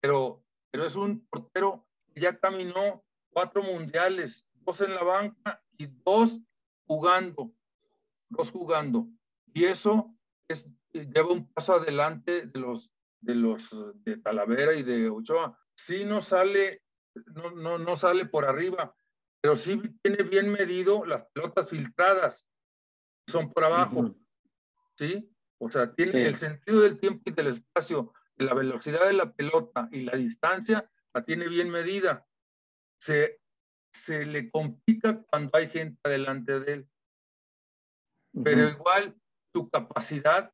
pero, 0.00 0.42
pero 0.70 0.84
es 0.86 0.96
un 0.96 1.26
portero 1.28 1.86
que 2.12 2.20
ya 2.20 2.38
caminó 2.38 3.04
cuatro 3.30 3.62
mundiales, 3.62 4.48
dos 4.54 4.80
en 4.80 4.94
la 4.94 5.04
banca 5.04 5.62
y 5.76 5.86
dos 6.04 6.40
jugando, 6.86 7.52
dos 8.28 8.50
jugando. 8.50 9.06
Y 9.52 9.64
eso 9.64 10.14
es, 10.48 10.68
lleva 10.92 11.32
un 11.32 11.52
paso 11.52 11.74
adelante 11.74 12.46
de 12.46 12.60
los 12.60 12.92
de 13.20 13.34
los 13.34 13.70
de 14.04 14.16
Talavera 14.16 14.74
y 14.74 14.82
de 14.82 15.10
Ochoa. 15.10 15.58
Sí 15.76 16.04
no 16.04 16.20
sale, 16.20 16.82
no, 17.34 17.50
no, 17.50 17.78
no 17.78 17.96
sale 17.96 18.26
por 18.26 18.44
arriba, 18.44 18.94
pero 19.42 19.56
sí 19.56 19.80
tiene 20.02 20.22
bien 20.22 20.50
medido 20.50 21.04
las 21.04 21.26
pelotas 21.32 21.68
filtradas, 21.68 22.46
son 23.26 23.52
por 23.52 23.64
abajo, 23.64 24.00
uh 24.00 24.04
-huh. 24.04 24.26
¿sí? 24.98 25.30
O 25.58 25.70
sea, 25.70 25.94
tiene 25.94 26.12
sí. 26.12 26.18
el 26.18 26.34
sentido 26.34 26.80
del 26.80 26.98
tiempo 26.98 27.22
y 27.26 27.32
del 27.32 27.48
espacio, 27.48 28.12
la 28.36 28.54
velocidad 28.54 29.06
de 29.06 29.12
la 29.12 29.32
pelota 29.32 29.88
y 29.92 30.02
la 30.02 30.16
distancia, 30.16 30.90
la 31.14 31.24
tiene 31.24 31.48
bien 31.48 31.68
medida. 31.68 32.26
Se, 32.98 33.40
se 33.92 34.24
le 34.24 34.50
complica 34.50 35.22
cuando 35.24 35.50
hay 35.58 35.68
gente 35.68 36.08
delante 36.08 36.60
de 36.60 36.72
él. 36.72 36.90
Pero 38.44 38.62
uh 38.62 38.68
-huh. 38.68 38.74
igual 38.74 39.20
su 39.52 39.68
capacidad, 39.68 40.52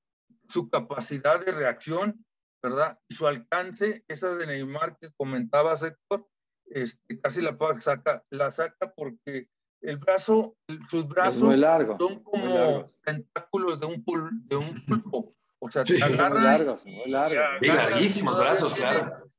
su 0.49 0.69
capacidad 0.69 1.45
de 1.45 1.53
reacción, 1.53 2.25
¿verdad? 2.63 2.99
Y 3.09 3.15
su 3.15 3.27
alcance, 3.27 4.05
esa 4.09 4.35
de 4.35 4.47
Neymar 4.47 4.99
que 4.99 5.13
comentaba 5.17 5.77
Sector, 5.77 6.27
este, 6.67 7.21
casi 7.21 7.43
la 7.43 7.57
saca, 7.81 8.25
la 8.31 8.51
saca 8.51 8.93
porque 8.95 9.49
el 9.83 9.99
brazo, 9.99 10.57
sus 10.89 11.07
brazos 11.07 11.57
largo, 11.59 11.97
son 11.99 12.23
como 12.23 12.93
tentáculos 13.05 13.79
de 13.79 13.87
un, 13.87 14.05
pul, 14.05 14.31
de 14.49 14.57
un 14.57 14.75
pulpo. 14.87 15.37
O 15.59 15.71
sea, 15.71 15.85
sí, 15.85 15.95
muy 15.95 16.17
largos, 16.17 16.85
muy 16.85 17.11
largos. 17.11 17.63
Y 17.63 17.67
larguísimos 17.67 18.39
brazos, 18.39 18.75
tiene, 18.75 18.91
claro. 18.91 19.31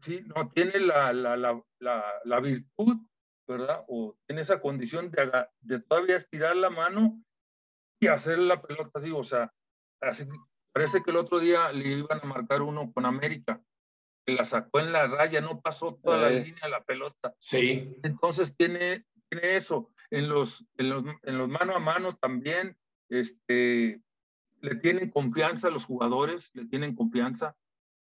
Sí, 0.00 0.24
no 0.34 0.48
tiene 0.50 0.80
la, 0.80 1.12
la, 1.12 1.36
la, 1.36 1.62
la, 1.80 2.04
la 2.24 2.40
virtud, 2.40 2.96
¿verdad? 3.46 3.84
O 3.88 4.16
tiene 4.26 4.42
esa 4.42 4.60
condición 4.60 5.10
de, 5.10 5.30
de 5.60 5.80
todavía 5.80 6.16
estirar 6.16 6.56
la 6.56 6.70
mano 6.70 7.22
y 8.00 8.06
hacer 8.08 8.38
la 8.38 8.62
pelota 8.62 8.92
así, 8.94 9.10
o 9.10 9.22
sea, 9.22 9.52
así, 10.00 10.26
parece 10.72 11.02
que 11.02 11.10
el 11.10 11.16
otro 11.16 11.38
día 11.38 11.72
le 11.72 11.88
iban 11.88 12.20
a 12.22 12.26
marcar 12.26 12.62
uno 12.62 12.92
con 12.92 13.06
América, 13.06 13.60
que 14.24 14.32
la 14.34 14.44
sacó 14.44 14.80
en 14.80 14.92
la 14.92 15.06
raya, 15.06 15.40
no 15.40 15.60
pasó 15.60 15.98
toda 16.02 16.18
la 16.18 16.30
línea 16.30 16.68
la 16.68 16.84
pelota. 16.84 17.34
Sí. 17.38 17.96
Entonces 18.02 18.54
tiene, 18.56 19.04
tiene 19.28 19.56
eso. 19.56 19.90
En 20.10 20.28
los, 20.28 20.64
en 20.76 20.90
los, 20.90 21.04
en 21.22 21.38
los 21.38 21.48
mano 21.48 21.74
a 21.74 21.78
mano 21.78 22.16
también, 22.16 22.76
este, 23.08 24.00
le 24.60 24.74
tienen 24.76 25.10
confianza 25.10 25.68
a 25.68 25.70
los 25.70 25.84
jugadores, 25.84 26.50
le 26.54 26.66
tienen 26.66 26.94
confianza, 26.94 27.56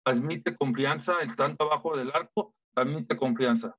transmite 0.03 0.55
confianza, 0.55 1.19
estando 1.21 1.65
abajo 1.65 1.97
del 1.97 2.11
arco, 2.13 2.55
transmite 2.73 3.17
confianza. 3.17 3.75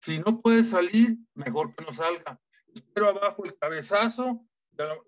Si 0.00 0.18
no 0.18 0.40
puede 0.40 0.64
salir, 0.64 1.16
mejor 1.34 1.74
que 1.74 1.84
no 1.84 1.92
salga. 1.92 2.40
Espero 2.74 3.08
abajo 3.08 3.44
el 3.44 3.56
cabezazo 3.58 4.44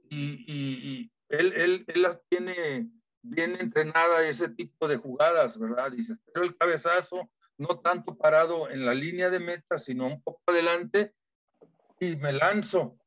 y, 0.08 0.44
y, 0.46 1.02
y 1.02 1.12
él, 1.30 1.52
él, 1.54 1.84
él, 1.86 2.02
las 2.02 2.20
tiene 2.28 2.90
bien 3.22 3.56
entrenada 3.60 4.26
ese 4.26 4.48
tipo 4.50 4.88
de 4.88 4.96
jugadas, 4.96 5.58
¿verdad? 5.58 5.92
Dice, 5.92 6.16
pero 6.32 6.44
el 6.44 6.56
cabezazo, 6.56 7.30
no 7.58 7.80
tanto 7.80 8.16
parado 8.16 8.68
en 8.70 8.84
la 8.84 8.94
línea 8.94 9.30
de 9.30 9.38
meta, 9.38 9.78
sino 9.78 10.06
un 10.06 10.22
poco 10.22 10.42
adelante 10.46 11.14
y 12.00 12.16
me 12.16 12.32
lanzo, 12.32 12.98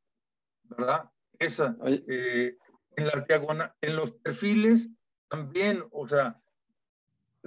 ¿verdad? 0.63 1.09
Esa. 1.39 1.75
Eh, 1.85 2.57
en 2.95 3.07
las 3.07 3.27
diagonales, 3.27 3.73
en 3.81 3.95
los 3.95 4.11
perfiles 4.11 4.89
también, 5.29 5.83
o 5.91 6.07
sea, 6.07 6.39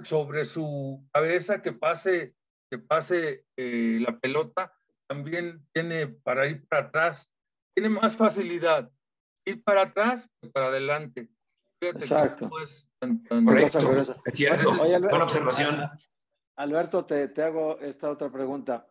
sobre 0.03 0.47
su 0.47 1.07
cabeza 1.11 1.61
que 1.61 1.71
pase, 1.71 2.35
que 2.69 2.77
pase 2.77 3.45
eh, 3.55 3.97
la 4.01 4.19
pelota, 4.19 4.73
también 5.07 5.65
tiene 5.71 6.07
para 6.07 6.47
ir 6.47 6.67
para 6.67 6.87
atrás, 6.87 7.31
tiene 7.73 7.89
más 7.89 8.15
facilidad 8.15 8.91
ir 9.47 9.63
para 9.63 9.83
atrás 9.83 10.29
que 10.41 10.49
para 10.49 10.67
adelante. 10.67 11.29
Fíjate 11.79 11.99
Exacto. 11.99 12.49
Pues, 12.49 12.89
Correcto, 12.99 13.79
es 14.25 14.35
cierto. 14.35 14.75
Buena 14.75 15.23
observación. 15.23 15.89
Alberto, 16.55 17.05
te, 17.05 17.27
te, 17.27 17.43
hago 17.43 17.79
esta 17.79 18.09
otra 18.09 18.31
pregunta. 18.31 18.87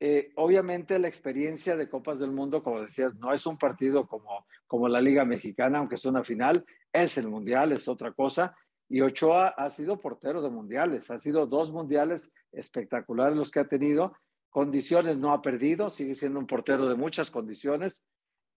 Eh, 0.00 0.30
obviamente 0.36 0.98
la 1.00 1.08
experiencia 1.08 1.76
de 1.76 1.88
Copas 1.88 2.20
del 2.20 2.30
Mundo, 2.30 2.62
como 2.62 2.80
decías, 2.80 3.16
no 3.16 3.32
es 3.32 3.44
un 3.46 3.58
partido 3.58 4.06
como, 4.06 4.46
como 4.68 4.88
la 4.88 5.00
Liga 5.00 5.24
Mexicana, 5.24 5.78
aunque 5.78 5.96
es 5.96 6.04
una 6.04 6.22
final, 6.22 6.64
es 6.92 7.18
el 7.18 7.26
Mundial, 7.26 7.72
es 7.72 7.88
otra 7.88 8.12
cosa. 8.12 8.56
Y 8.88 9.00
Ochoa 9.00 9.48
ha 9.48 9.68
sido 9.70 10.00
portero 10.00 10.40
de 10.40 10.48
mundiales, 10.48 11.10
ha 11.10 11.18
sido 11.18 11.46
dos 11.46 11.72
mundiales 11.72 12.32
espectaculares 12.52 13.36
los 13.36 13.50
que 13.50 13.60
ha 13.60 13.68
tenido. 13.68 14.16
Condiciones 14.48 15.18
no 15.18 15.32
ha 15.32 15.42
perdido, 15.42 15.90
sigue 15.90 16.14
siendo 16.14 16.38
un 16.38 16.46
portero 16.46 16.88
de 16.88 16.94
muchas 16.94 17.30
condiciones. 17.30 18.04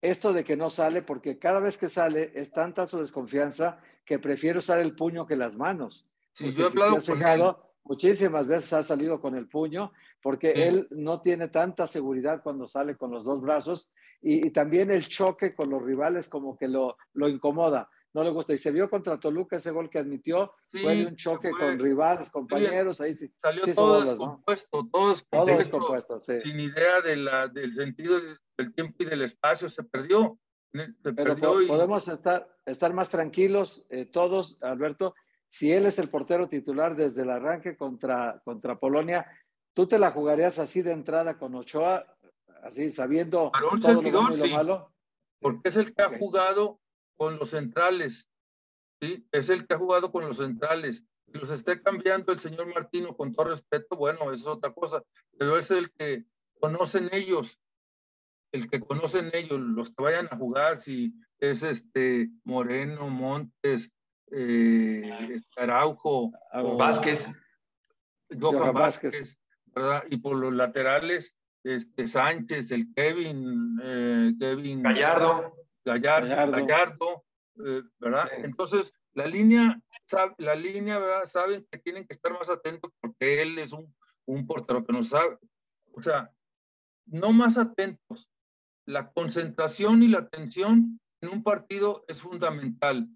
Esto 0.01 0.33
de 0.33 0.43
que 0.43 0.57
no 0.57 0.69
sale, 0.69 1.01
porque 1.01 1.37
cada 1.37 1.59
vez 1.59 1.77
que 1.77 1.87
sale 1.87 2.31
es 2.33 2.51
tanta 2.51 2.87
su 2.87 2.99
desconfianza 2.99 3.79
que 4.05 4.19
prefiere 4.19 4.59
usar 4.59 4.79
el 4.79 4.95
puño 4.95 5.27
que 5.27 5.35
las 5.35 5.55
manos. 5.55 6.07
Sí, 6.33 6.51
yo 6.51 6.65
he 6.65 6.67
hablado 6.69 6.97
él. 6.97 7.55
Muchísimas 7.83 8.47
veces 8.47 8.73
ha 8.73 8.83
salido 8.83 9.19
con 9.19 9.35
el 9.35 9.47
puño 9.47 9.91
porque 10.21 10.51
él 10.51 10.87
no 10.91 11.21
tiene 11.21 11.47
tanta 11.47 11.87
seguridad 11.87 12.43
cuando 12.43 12.67
sale 12.67 12.95
con 12.95 13.09
los 13.09 13.23
dos 13.23 13.41
brazos 13.41 13.91
y, 14.21 14.45
y, 14.47 14.51
también 14.51 14.91
el 14.91 15.07
choque 15.07 15.55
con 15.55 15.71
los 15.71 15.81
rivales 15.81 16.29
como 16.29 16.55
que 16.55 16.67
lo, 16.67 16.95
lo 17.13 17.27
incomoda 17.27 17.89
no 18.13 18.23
le 18.23 18.29
gusta. 18.29 18.53
Y 18.53 18.57
se 18.57 18.71
vio 18.71 18.89
contra 18.89 19.19
Toluca 19.19 19.55
ese 19.55 19.71
gol 19.71 19.89
que 19.89 19.99
admitió, 19.99 20.53
fue 20.71 20.95
de 20.95 21.05
un 21.07 21.15
choque 21.15 21.51
con 21.51 21.79
rivales, 21.79 22.29
compañeros, 22.29 23.01
ahí 23.01 23.13
sí. 23.13 23.31
Salió 23.41 23.63
todo 23.73 24.01
descompuesto, 24.01 24.89
todo 24.91 25.57
descompuesto, 25.57 26.21
sin 26.41 26.59
idea 26.59 27.01
de 27.01 27.15
la, 27.15 27.47
del 27.47 27.75
sentido 27.75 28.19
del 28.57 28.73
tiempo 28.73 29.03
y 29.03 29.05
del 29.05 29.21
espacio, 29.23 29.69
se 29.69 29.83
perdió. 29.83 30.37
Se 30.73 31.13
Pero 31.13 31.35
perdió 31.35 31.67
podemos 31.67 32.07
estar, 32.07 32.47
estar 32.65 32.93
más 32.93 33.09
tranquilos 33.09 33.85
eh, 33.89 34.05
todos, 34.05 34.61
Alberto, 34.63 35.13
si 35.49 35.71
él 35.71 35.85
es 35.85 35.99
el 35.99 36.09
portero 36.09 36.47
titular 36.47 36.95
desde 36.95 37.23
el 37.23 37.29
arranque 37.29 37.75
contra, 37.75 38.41
contra 38.45 38.79
Polonia, 38.79 39.29
¿tú 39.73 39.85
te 39.85 39.99
la 39.99 40.11
jugarías 40.11 40.59
así 40.59 40.81
de 40.81 40.93
entrada 40.93 41.37
con 41.37 41.53
Ochoa, 41.55 42.05
así 42.63 42.89
sabiendo 42.91 43.51
Para 43.51 43.67
un 43.67 43.81
todo 43.81 44.01
lo, 44.01 44.31
sí, 44.31 44.53
malo? 44.53 44.93
Porque 45.41 45.67
es 45.67 45.75
el 45.75 45.93
que 45.93 46.01
ha 46.03 46.17
jugado 46.17 46.79
con 47.21 47.37
los 47.37 47.51
centrales, 47.51 48.27
¿sí? 48.99 49.27
Es 49.31 49.51
el 49.51 49.67
que 49.67 49.75
ha 49.75 49.77
jugado 49.77 50.11
con 50.11 50.25
los 50.25 50.37
centrales. 50.37 51.05
Los 51.27 51.51
esté 51.51 51.79
cambiando 51.79 52.33
el 52.33 52.39
señor 52.39 52.73
Martino 52.73 53.15
con 53.15 53.31
todo 53.31 53.49
respeto, 53.49 53.95
bueno, 53.95 54.31
eso 54.31 54.41
es 54.41 54.47
otra 54.47 54.73
cosa, 54.73 55.03
pero 55.37 55.55
es 55.55 55.69
el 55.69 55.91
que 55.91 56.25
conocen 56.59 57.09
ellos, 57.11 57.59
el 58.51 58.67
que 58.71 58.79
conocen 58.79 59.29
ellos, 59.33 59.59
los 59.59 59.91
que 59.91 60.01
vayan 60.01 60.29
a 60.31 60.35
jugar, 60.35 60.81
si 60.81 61.13
es 61.37 61.61
este 61.61 62.31
Moreno, 62.43 63.07
Montes, 63.07 63.91
eh, 64.31 65.41
Araujo, 65.57 66.31
Vázquez, 66.75 67.31
Johan 68.31 68.73
Vázquez, 68.73 69.37
¿verdad? 69.67 70.05
Y 70.09 70.17
por 70.17 70.37
los 70.37 70.55
laterales, 70.55 71.37
este 71.63 72.07
Sánchez, 72.07 72.71
el 72.71 72.91
Kevin, 72.95 73.79
eh, 73.83 74.33
Kevin 74.39 74.81
Gallardo. 74.81 75.60
Gallardo, 75.85 76.51
Gallardo, 76.51 77.25
eh, 77.65 77.81
¿verdad? 77.99 78.29
Entonces, 78.37 78.93
la 79.13 79.27
línea, 79.27 79.81
la 80.37 80.55
línea, 80.55 80.99
¿verdad? 80.99 81.29
Saben 81.29 81.67
que 81.69 81.79
tienen 81.79 82.05
que 82.05 82.13
estar 82.13 82.31
más 82.31 82.49
atentos 82.49 82.91
porque 82.99 83.41
él 83.41 83.57
es 83.59 83.73
un, 83.73 83.93
un 84.25 84.47
portero 84.47 84.85
que 84.85 84.93
no 84.93 85.03
sabe. 85.03 85.37
O 85.93 86.01
sea, 86.01 86.31
no 87.05 87.33
más 87.33 87.57
atentos. 87.57 88.29
La 88.85 89.11
concentración 89.11 90.03
y 90.03 90.07
la 90.07 90.19
atención 90.19 90.99
en 91.21 91.29
un 91.29 91.43
partido 91.43 92.03
es 92.07 92.21
fundamental. 92.21 93.07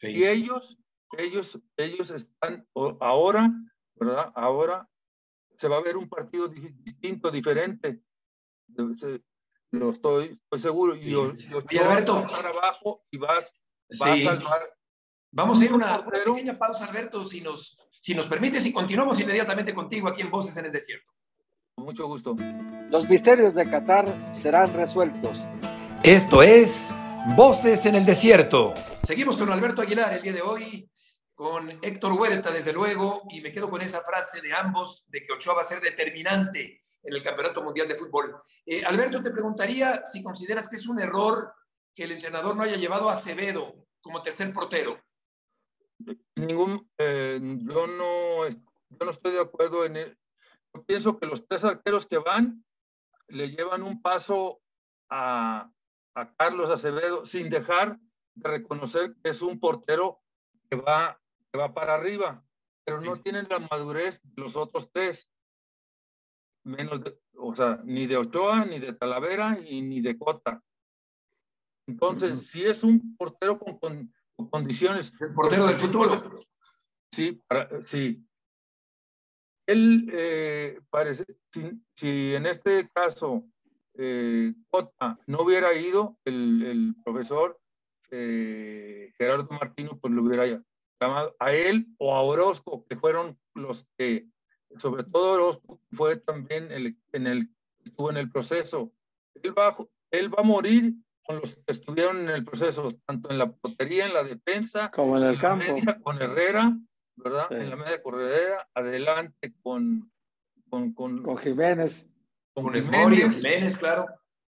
Y 0.00 0.24
ellos, 0.24 0.78
ellos, 1.16 1.60
ellos 1.76 2.10
están 2.10 2.66
ahora, 3.00 3.50
¿verdad? 3.94 4.32
Ahora 4.34 4.88
se 5.56 5.68
va 5.68 5.78
a 5.78 5.82
ver 5.82 5.96
un 5.96 6.08
partido 6.08 6.48
distinto, 6.48 7.30
diferente 7.30 8.02
lo 9.74 9.90
estoy, 9.90 10.38
seguro. 10.56 10.96
Y, 10.96 11.14
Alberto. 11.78 12.16
abajo 12.16 13.04
y 13.10 13.18
vas, 13.18 13.52
a 14.00 14.18
salvar. 14.18 14.74
Vamos 15.30 15.60
a 15.60 15.64
ir 15.64 15.70
a 15.72 15.74
una, 15.74 16.06
pequeña 16.06 16.56
pausa, 16.56 16.84
Alberto, 16.84 17.26
si 17.26 17.40
nos, 17.40 17.76
si 18.00 18.14
nos 18.14 18.26
permites, 18.26 18.64
y 18.66 18.72
continuamos 18.72 19.18
inmediatamente 19.20 19.74
contigo 19.74 20.08
aquí 20.08 20.22
en 20.22 20.30
Voces 20.30 20.56
en 20.56 20.66
el 20.66 20.72
Desierto. 20.72 21.12
Con 21.74 21.86
mucho 21.86 22.06
gusto. 22.06 22.36
Los 22.88 23.08
misterios 23.08 23.54
de 23.54 23.68
Qatar 23.68 24.06
serán 24.40 24.72
resueltos. 24.74 25.46
Esto 26.04 26.42
es 26.42 26.94
Voces 27.36 27.84
en 27.86 27.96
el 27.96 28.06
Desierto. 28.06 28.74
Seguimos 29.02 29.36
con 29.36 29.50
Alberto 29.50 29.82
Aguilar 29.82 30.12
el 30.14 30.22
día 30.22 30.34
de 30.34 30.42
hoy, 30.42 30.88
con 31.34 31.68
Héctor 31.82 32.12
Huerta, 32.12 32.52
desde 32.52 32.72
luego, 32.72 33.22
y 33.30 33.40
me 33.40 33.50
quedo 33.50 33.68
con 33.68 33.82
esa 33.82 34.02
frase 34.02 34.40
de 34.40 34.54
ambos 34.54 35.04
de 35.08 35.24
que 35.24 35.32
Ochoa 35.32 35.54
va 35.54 35.60
a 35.62 35.64
ser 35.64 35.80
determinante 35.80 36.83
en 37.04 37.14
el 37.14 37.22
Campeonato 37.22 37.62
Mundial 37.62 37.86
de 37.86 37.96
Fútbol. 37.96 38.34
Eh, 38.64 38.84
Alberto, 38.84 39.20
te 39.20 39.30
preguntaría 39.30 40.04
si 40.04 40.22
consideras 40.22 40.68
que 40.68 40.76
es 40.76 40.88
un 40.88 41.00
error 41.00 41.52
que 41.94 42.04
el 42.04 42.12
entrenador 42.12 42.56
no 42.56 42.62
haya 42.62 42.76
llevado 42.76 43.08
a 43.08 43.12
Acevedo 43.12 43.74
como 44.00 44.22
tercer 44.22 44.52
portero. 44.52 45.00
Ningún, 46.34 46.90
eh, 46.98 47.38
yo, 47.40 47.86
no, 47.86 48.48
yo 48.48 49.04
no 49.04 49.10
estoy 49.10 49.32
de 49.32 49.40
acuerdo 49.40 49.84
en 49.84 49.96
él. 49.96 50.18
Yo 50.74 50.84
pienso 50.84 51.18
que 51.18 51.26
los 51.26 51.46
tres 51.46 51.64
arqueros 51.64 52.06
que 52.06 52.18
van 52.18 52.64
le 53.28 53.48
llevan 53.48 53.82
un 53.82 54.02
paso 54.02 54.60
a, 55.08 55.70
a 56.14 56.34
Carlos 56.34 56.70
Acevedo 56.70 57.24
sin 57.24 57.48
dejar 57.48 57.98
de 58.34 58.50
reconocer 58.50 59.14
que 59.22 59.30
es 59.30 59.42
un 59.42 59.60
portero 59.60 60.20
que 60.68 60.76
va, 60.76 61.20
que 61.52 61.58
va 61.58 61.72
para 61.72 61.94
arriba, 61.94 62.44
pero 62.84 63.00
no 63.00 63.20
tienen 63.20 63.46
la 63.48 63.60
madurez 63.60 64.20
de 64.22 64.42
los 64.42 64.56
otros 64.56 64.90
tres 64.92 65.30
menos, 66.64 67.00
o 67.36 67.54
sea, 67.54 67.80
ni 67.84 68.06
de 68.06 68.16
Ochoa, 68.16 68.64
ni 68.64 68.78
de 68.78 68.94
Talavera 68.94 69.58
y 69.60 69.82
ni 69.82 70.00
de 70.00 70.18
Cota. 70.18 70.62
Entonces, 71.86 72.48
si 72.48 72.64
es 72.64 72.82
un 72.82 73.16
portero 73.16 73.58
con, 73.58 73.78
con, 73.78 74.12
condiciones. 74.50 75.12
El 75.20 75.32
portero 75.34 75.66
del 75.66 75.76
futuro. 75.76 76.40
Sí, 77.12 77.40
sí. 77.84 78.26
Él 79.66 80.10
eh, 80.12 80.80
parece, 80.90 81.24
si, 81.94 82.34
en 82.34 82.46
este 82.46 82.90
caso 82.90 83.44
eh, 83.94 84.52
Cota 84.68 85.18
no 85.26 85.42
hubiera 85.42 85.74
ido, 85.74 86.18
el, 86.24 86.62
el 86.62 86.94
profesor 87.02 87.58
eh, 88.10 89.12
Gerardo 89.16 89.48
Martino, 89.50 89.98
pues 89.98 90.12
lo 90.12 90.22
hubiera 90.22 90.62
llamado 91.00 91.34
a 91.38 91.52
él 91.52 91.86
o 91.98 92.14
a 92.14 92.22
Orozco, 92.22 92.84
que 92.86 92.96
fueron 92.96 93.38
los 93.54 93.86
que 93.96 94.28
sobre 94.78 95.04
todo 95.04 95.60
fue 95.92 96.16
también 96.16 96.70
el, 96.72 96.96
en 97.12 97.26
el, 97.26 97.50
estuvo 97.84 98.10
en 98.10 98.16
el 98.16 98.30
proceso. 98.30 98.92
Él 99.42 99.56
va, 99.56 99.76
él 100.10 100.32
va 100.32 100.40
a 100.40 100.44
morir 100.44 100.94
con 101.24 101.40
los 101.40 101.56
que 101.56 101.72
estuvieron 101.72 102.18
en 102.18 102.30
el 102.30 102.44
proceso, 102.44 102.94
tanto 103.06 103.30
en 103.30 103.38
la 103.38 103.50
portería, 103.50 104.06
en 104.06 104.14
la 104.14 104.24
defensa, 104.24 104.90
como 104.90 105.16
en 105.16 105.24
el 105.24 105.40
campo. 105.40 105.76
con 106.02 106.20
Herrera, 106.20 106.76
¿verdad? 107.16 107.50
En 107.52 107.70
la 107.70 107.76
media 107.76 108.02
con 108.02 108.14
Herrera, 108.14 108.68
adelante 108.74 109.54
con, 109.62 110.12
con, 110.68 110.92
con, 110.92 111.22
con 111.22 111.38
Jiménez. 111.38 112.08
Con, 112.52 112.72
Jiménez, 112.74 113.36
Jiménez, 113.36 113.78
claro. 113.78 114.06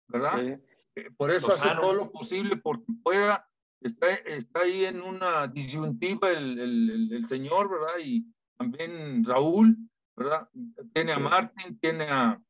¿Verdad? 0.08 0.60
Eh, 0.96 1.12
por 1.16 1.32
eso 1.32 1.54
hace 1.54 1.70
todo 1.76 1.94
lo 1.94 2.12
posible 2.12 2.58
porque 2.58 2.86
pueda, 3.04 3.50
está, 3.82 4.14
está 4.14 4.62
ahí 4.62 4.86
en 4.86 5.02
una 5.02 5.48
disyuntiva 5.48 6.32
el, 6.32 6.60
el, 6.60 7.14
el 7.14 7.28
señor, 7.28 7.70
¿verdad? 7.70 8.00
Y 8.04 8.26
también 8.58 9.24
Raúl, 9.24 9.78
¿verdad? 10.18 10.50
Tiene 10.94 11.14
a 11.14 11.20
Martín, 11.20 11.80
tiene 11.80 12.08
a, 12.10 12.42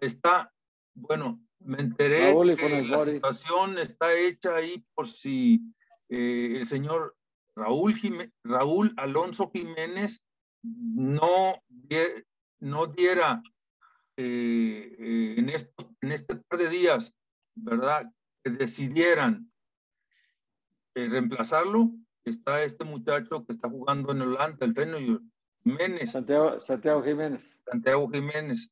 está, 0.00 0.52
bueno, 0.94 1.44
me 1.58 1.80
enteré 1.80 2.32
que 2.56 2.82
la 2.82 2.98
situación 2.98 3.78
está 3.78 4.14
hecha 4.14 4.56
ahí 4.56 4.84
por 4.94 5.08
si 5.08 5.60
eh, 6.08 6.58
el 6.58 6.66
señor 6.66 7.16
Raúl, 7.56 7.94
Raúl 8.44 8.94
Alonso 8.96 9.50
Jiménez 9.52 10.22
no, 10.62 11.62
no 12.60 12.86
diera 12.86 13.42
eh, 14.16 14.96
eh, 14.98 15.34
en, 15.38 15.48
esto, 15.48 15.92
en 16.00 16.12
este 16.12 16.36
par 16.36 16.58
de 16.60 16.68
días, 16.68 17.12
¿verdad? 17.56 18.10
Que 18.44 18.50
decidieran 18.50 19.50
reemplazarlo, 20.94 21.90
está 22.24 22.62
este 22.62 22.84
muchacho 22.84 23.44
que 23.44 23.52
está 23.52 23.68
jugando 23.68 24.12
en 24.12 24.22
Holanda, 24.22 24.64
el 24.64 24.74
Feyenoord, 24.74 25.22
Jiménez. 25.64 26.12
Santiago, 26.12 26.60
Santiago 26.60 27.02
Jiménez. 27.02 27.60
Santiago 27.64 28.08
Jiménez. 28.08 28.70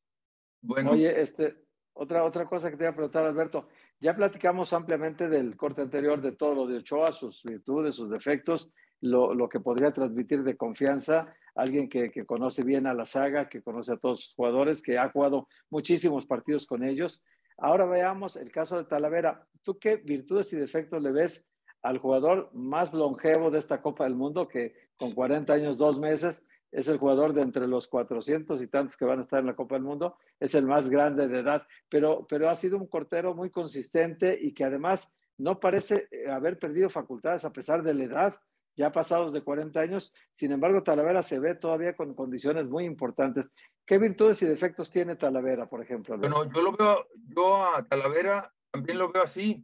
Bueno. 0.61 0.91
Oye, 0.91 1.21
este, 1.21 1.57
otra, 1.93 2.23
otra 2.23 2.45
cosa 2.45 2.69
que 2.69 2.77
te 2.77 2.83
iba 2.83 2.91
a 2.91 2.95
preguntar, 2.95 3.25
Alberto. 3.25 3.67
Ya 3.99 4.15
platicamos 4.15 4.71
ampliamente 4.73 5.27
del 5.27 5.57
corte 5.57 5.81
anterior 5.81 6.21
de 6.21 6.33
todo 6.33 6.55
lo 6.55 6.67
de 6.67 6.77
Ochoa, 6.77 7.11
sus 7.11 7.43
virtudes, 7.43 7.95
sus 7.95 8.09
defectos, 8.09 8.73
lo, 9.01 9.33
lo 9.33 9.49
que 9.49 9.59
podría 9.59 9.91
transmitir 9.91 10.43
de 10.43 10.55
confianza 10.55 11.33
alguien 11.55 11.89
que, 11.89 12.11
que, 12.11 12.25
conoce 12.25 12.63
bien 12.63 12.87
a 12.87 12.93
la 12.93 13.05
saga, 13.05 13.49
que 13.49 13.61
conoce 13.61 13.93
a 13.93 13.97
todos 13.97 14.21
sus 14.21 14.33
jugadores, 14.33 14.81
que 14.81 14.97
ha 14.97 15.09
jugado 15.09 15.47
muchísimos 15.69 16.25
partidos 16.25 16.65
con 16.65 16.83
ellos. 16.83 17.23
Ahora 17.57 17.85
veamos 17.85 18.35
el 18.35 18.51
caso 18.51 18.77
de 18.77 18.85
Talavera. 18.85 19.47
¿Tú 19.61 19.77
qué 19.77 19.97
virtudes 19.97 20.51
y 20.53 20.57
defectos 20.57 21.01
le 21.01 21.11
ves 21.11 21.49
al 21.81 21.99
jugador 21.99 22.49
más 22.53 22.93
longevo 22.93 23.51
de 23.51 23.59
esta 23.59 23.81
Copa 23.81 24.05
del 24.05 24.15
Mundo, 24.15 24.47
que 24.47 24.73
con 24.97 25.11
40 25.11 25.53
años, 25.53 25.77
dos 25.77 25.99
meses, 25.99 26.43
es 26.73 26.87
el 26.87 26.97
jugador 26.97 27.33
de 27.33 27.41
entre 27.41 27.67
los 27.67 27.87
400 27.87 28.61
y 28.61 28.67
tantos 28.67 28.97
que 28.97 29.05
van 29.05 29.19
a 29.19 29.21
estar 29.21 29.39
en 29.39 29.45
la 29.45 29.55
Copa 29.55 29.75
del 29.75 29.83
Mundo, 29.83 30.17
es 30.39 30.55
el 30.55 30.65
más 30.65 30.89
grande 30.89 31.27
de 31.27 31.39
edad, 31.39 31.67
pero, 31.87 32.25
pero 32.27 32.49
ha 32.49 32.55
sido 32.55 32.77
un 32.77 32.87
cortero 32.87 33.35
muy 33.35 33.51
consistente 33.51 34.37
y 34.41 34.53
que 34.53 34.63
además 34.63 35.15
no 35.37 35.59
parece 35.59 36.07
eh, 36.09 36.31
haber 36.31 36.57
perdido 36.57 36.89
facultades 36.89 37.45
a 37.45 37.53
pesar 37.53 37.83
de 37.83 37.93
la 37.93 38.03
edad, 38.05 38.35
ya 38.75 38.91
pasados 38.91 39.31
de 39.33 39.43
40 39.43 39.79
años. 39.79 40.15
Sin 40.35 40.51
embargo, 40.51 40.81
Talavera 40.81 41.21
se 41.21 41.37
ve 41.37 41.53
todavía 41.53 41.95
con 41.95 42.15
condiciones 42.15 42.65
muy 42.67 42.85
importantes. 42.85 43.53
¿Qué 43.85 43.99
virtudes 43.99 44.41
y 44.41 44.47
defectos 44.47 44.89
tiene 44.89 45.15
Talavera, 45.15 45.69
por 45.69 45.83
ejemplo? 45.83 46.17
Bueno, 46.17 46.51
yo 46.51 46.61
lo 46.63 46.71
veo, 46.71 47.07
yo 47.35 47.65
a 47.65 47.85
Talavera 47.85 48.51
también 48.71 48.97
lo 48.97 49.11
veo 49.11 49.21
así, 49.21 49.63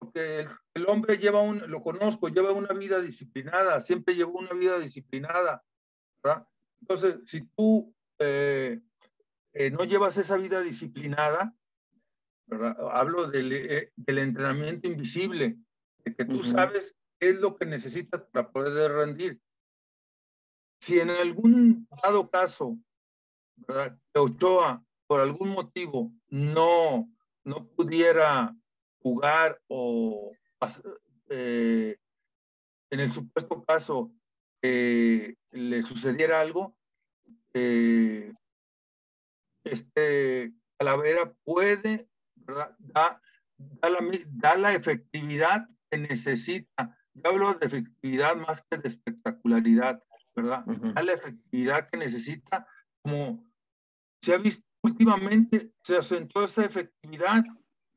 porque 0.00 0.46
el, 0.74 0.86
hombre 0.88 1.18
lleva 1.18 1.40
un, 1.42 1.70
lo 1.70 1.80
conozco, 1.80 2.26
lleva 2.26 2.50
una 2.50 2.74
vida 2.74 3.00
disciplinada, 3.00 3.80
siempre 3.80 4.16
llevó 4.16 4.40
una 4.40 4.52
vida 4.52 4.80
disciplinada 4.80 5.62
entonces, 6.80 7.20
si 7.24 7.42
tú 7.56 7.94
eh, 8.18 8.80
eh, 9.52 9.70
no 9.70 9.84
llevas 9.84 10.16
esa 10.16 10.36
vida 10.36 10.60
disciplinada, 10.60 11.54
hablo 12.92 13.28
del, 13.28 13.52
eh, 13.52 13.92
del, 13.96 14.18
entrenamiento 14.18 14.88
invisible, 14.88 15.56
de 16.04 16.14
que 16.14 16.24
tú 16.24 16.42
sabes 16.42 16.96
qué 17.18 17.30
es 17.30 17.40
lo 17.40 17.56
que 17.56 17.66
necesitas 17.66 18.22
para 18.32 18.50
poder 18.50 18.92
rendir. 18.92 19.40
Si 20.80 20.98
en 20.98 21.10
algún 21.10 21.86
dado 22.02 22.28
caso, 22.28 22.76
¿verdad? 23.56 23.96
Ochoa, 24.14 24.84
por 25.06 25.20
algún 25.20 25.50
motivo, 25.50 26.12
no, 26.28 27.08
no 27.44 27.66
pudiera 27.68 28.54
jugar 28.98 29.60
o 29.68 30.32
en 31.28 31.96
el 32.90 33.10
supuesto 33.10 33.64
caso 33.64 34.12
le 34.62 35.84
sucediera 35.84 36.40
algo, 36.40 36.76
eh, 37.54 38.32
este 39.64 40.52
Calavera 40.78 41.32
puede, 41.44 42.08
Da, 42.34 42.76
da, 42.78 43.20
la, 43.82 43.98
da, 44.30 44.56
la, 44.56 44.74
efectividad 44.74 45.68
que 45.88 45.98
necesita. 45.98 46.98
Yo 47.14 47.30
hablo 47.30 47.54
de 47.54 47.66
efectividad 47.66 48.34
más 48.34 48.64
que 48.68 48.78
de 48.78 48.88
espectacularidad, 48.88 50.02
¿verdad? 50.34 50.64
Da 50.66 51.02
la 51.02 51.12
efectividad 51.12 51.88
que 51.88 51.98
necesita, 51.98 52.66
como 53.02 53.46
se 54.20 54.34
ha 54.34 54.38
visto 54.38 54.64
últimamente, 54.82 55.72
se 55.84 55.98
asentó 55.98 56.42
esa 56.42 56.64
efectividad, 56.64 57.44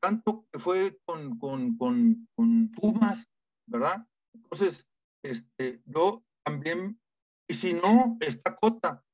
tanto 0.00 0.46
que 0.52 0.60
fue 0.60 0.96
con, 1.04 1.38
con, 1.38 1.76
con, 1.76 2.28
con 2.36 2.70
Pumas, 2.70 3.26
¿verdad? 3.66 4.06
Entonces, 4.32 4.86
este, 5.24 5.82
yo 5.86 6.22
también, 6.46 7.00
y 7.48 7.54
si 7.54 7.74
no, 7.74 8.16
está 8.20 8.54
Cota. 8.56 9.04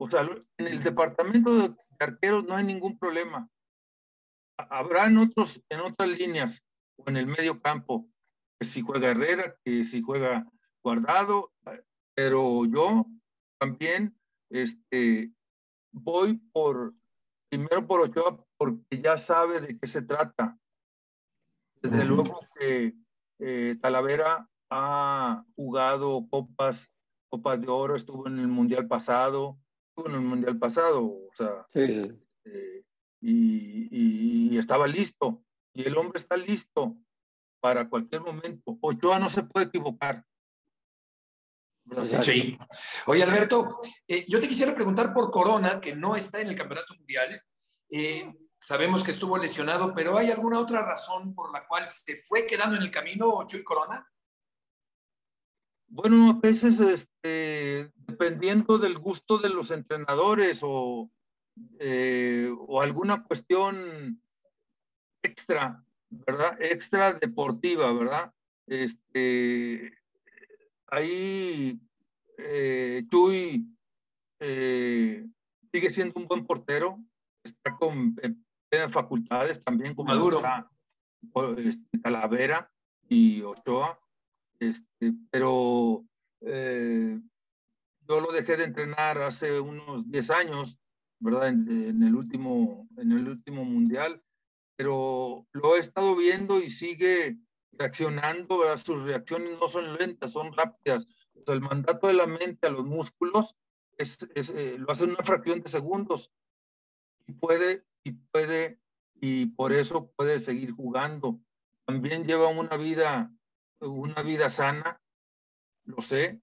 O 0.00 0.10
sea, 0.10 0.22
en 0.58 0.66
el 0.66 0.82
departamento 0.82 1.56
de 1.56 1.74
arqueros 2.00 2.44
no 2.44 2.56
hay 2.56 2.64
ningún 2.64 2.98
problema. 2.98 3.48
Habrá 4.56 5.06
en, 5.06 5.18
otros, 5.18 5.62
en 5.68 5.80
otras 5.80 6.08
líneas 6.08 6.64
o 6.96 7.08
en 7.08 7.16
el 7.16 7.26
medio 7.28 7.62
campo, 7.62 8.08
que 8.58 8.66
si 8.66 8.82
juega 8.82 9.10
Herrera, 9.10 9.56
que 9.64 9.84
si 9.84 10.02
juega 10.02 10.44
Guardado, 10.82 11.52
pero 12.14 12.64
yo 12.64 13.06
también 13.60 14.16
este, 14.50 15.32
voy 15.92 16.34
por, 16.52 16.94
primero 17.48 17.86
por 17.86 18.00
Ochoa, 18.00 18.44
porque 18.56 19.00
ya 19.00 19.16
sabe 19.16 19.60
de 19.60 19.78
qué 19.78 19.86
se 19.86 20.02
trata. 20.02 20.58
Desde 21.80 22.04
luego 22.04 22.40
que 22.58 22.94
eh, 23.38 23.76
Talavera 23.80 24.48
ha 24.70 25.44
jugado 25.56 26.26
copas, 26.30 26.92
copas 27.30 27.60
de 27.60 27.68
oro, 27.68 27.96
estuvo 27.96 28.26
en 28.26 28.38
el 28.38 28.48
mundial 28.48 28.86
pasado, 28.86 29.58
estuvo 29.88 30.08
en 30.08 30.14
el 30.16 30.20
mundial 30.20 30.58
pasado, 30.58 31.04
o 31.04 31.30
sea, 31.34 31.66
este, 31.72 32.84
y, 33.20 34.52
y, 34.52 34.58
estaba 34.58 34.86
listo, 34.86 35.42
y 35.74 35.84
el 35.84 35.96
hombre 35.96 36.18
está 36.18 36.36
listo 36.36 36.96
para 37.60 37.88
cualquier 37.88 38.22
momento. 38.22 38.78
Ochoa 38.80 39.18
no 39.18 39.28
se 39.28 39.42
puede 39.42 39.66
equivocar. 39.66 40.24
Sí. 42.22 42.58
Oye, 43.06 43.22
Alberto, 43.22 43.80
eh, 44.06 44.24
yo 44.28 44.40
te 44.40 44.48
quisiera 44.48 44.74
preguntar 44.74 45.14
por 45.14 45.30
Corona, 45.30 45.80
que 45.80 45.94
no 45.94 46.16
está 46.16 46.40
en 46.40 46.48
el 46.48 46.54
Campeonato 46.54 46.94
Mundial. 46.94 47.42
Eh, 47.90 48.30
sabemos 48.58 49.02
que 49.02 49.12
estuvo 49.12 49.38
lesionado, 49.38 49.94
pero 49.94 50.18
¿hay 50.18 50.30
alguna 50.30 50.58
otra 50.60 50.82
razón 50.82 51.34
por 51.34 51.52
la 51.52 51.66
cual 51.66 51.88
se 51.88 52.22
fue 52.22 52.46
quedando 52.46 52.76
en 52.76 52.82
el 52.82 52.90
camino 52.90 53.44
Chuy 53.46 53.64
Corona? 53.64 54.06
Bueno, 55.90 56.30
a 56.30 56.40
veces, 56.40 56.80
este, 56.80 57.90
dependiendo 57.96 58.78
del 58.78 58.98
gusto 58.98 59.38
de 59.38 59.48
los 59.48 59.70
entrenadores 59.70 60.60
o, 60.62 61.10
eh, 61.78 62.54
o 62.58 62.82
alguna 62.82 63.24
cuestión 63.24 64.20
extra, 65.22 65.82
¿verdad? 66.10 66.60
Extra 66.60 67.14
deportiva, 67.14 67.90
¿verdad? 67.94 68.32
Este, 68.66 69.94
ahí 70.88 71.80
eh, 72.36 73.04
Chuy 73.10 73.66
eh, 74.40 75.26
sigue 75.72 75.90
siendo 75.90 76.20
un 76.20 76.28
buen 76.28 76.46
portero, 76.46 77.02
está 77.42 77.74
con 77.76 78.14
facultades 78.90 79.64
también 79.64 79.94
como 79.94 80.08
Maduro, 80.08 80.42
este, 81.56 81.98
Talavera 81.98 82.70
y 83.08 83.40
Ochoa 83.40 83.98
este, 84.60 85.12
pero 85.30 86.04
eh, 86.40 87.20
yo 88.08 88.20
lo 88.20 88.32
dejé 88.32 88.56
de 88.56 88.64
entrenar 88.64 89.20
hace 89.22 89.60
unos 89.60 90.10
10 90.10 90.30
años, 90.30 90.78
¿verdad? 91.20 91.48
En, 91.48 92.02
el 92.02 92.14
último, 92.14 92.88
en 92.96 93.12
el 93.12 93.28
último 93.28 93.64
mundial, 93.64 94.22
pero 94.76 95.46
lo 95.52 95.76
he 95.76 95.80
estado 95.80 96.16
viendo 96.16 96.60
y 96.60 96.70
sigue 96.70 97.38
reaccionando, 97.72 98.58
¿verdad? 98.58 98.76
Sus 98.76 99.02
reacciones 99.02 99.58
no 99.58 99.68
son 99.68 99.96
lentas, 99.96 100.32
son 100.32 100.52
rápidas. 100.52 101.06
El 101.46 101.60
mandato 101.60 102.06
de 102.06 102.14
la 102.14 102.26
mente 102.26 102.66
a 102.66 102.70
los 102.70 102.84
músculos 102.84 103.56
es, 103.96 104.28
es 104.34 104.50
eh, 104.50 104.76
lo 104.78 104.90
hace 104.90 105.04
en 105.04 105.10
una 105.10 105.22
fracción 105.22 105.60
de 105.60 105.68
segundos 105.68 106.32
y 107.26 107.32
puede, 107.32 107.84
y 108.04 108.12
puede, 108.12 108.80
y 109.14 109.46
por 109.46 109.72
eso 109.72 110.10
puede 110.16 110.38
seguir 110.38 110.72
jugando. 110.72 111.40
También 111.86 112.26
lleva 112.26 112.48
una 112.48 112.76
vida 112.76 113.32
una 113.80 114.22
vida 114.22 114.48
sana, 114.48 115.00
lo 115.84 116.02
sé, 116.02 116.40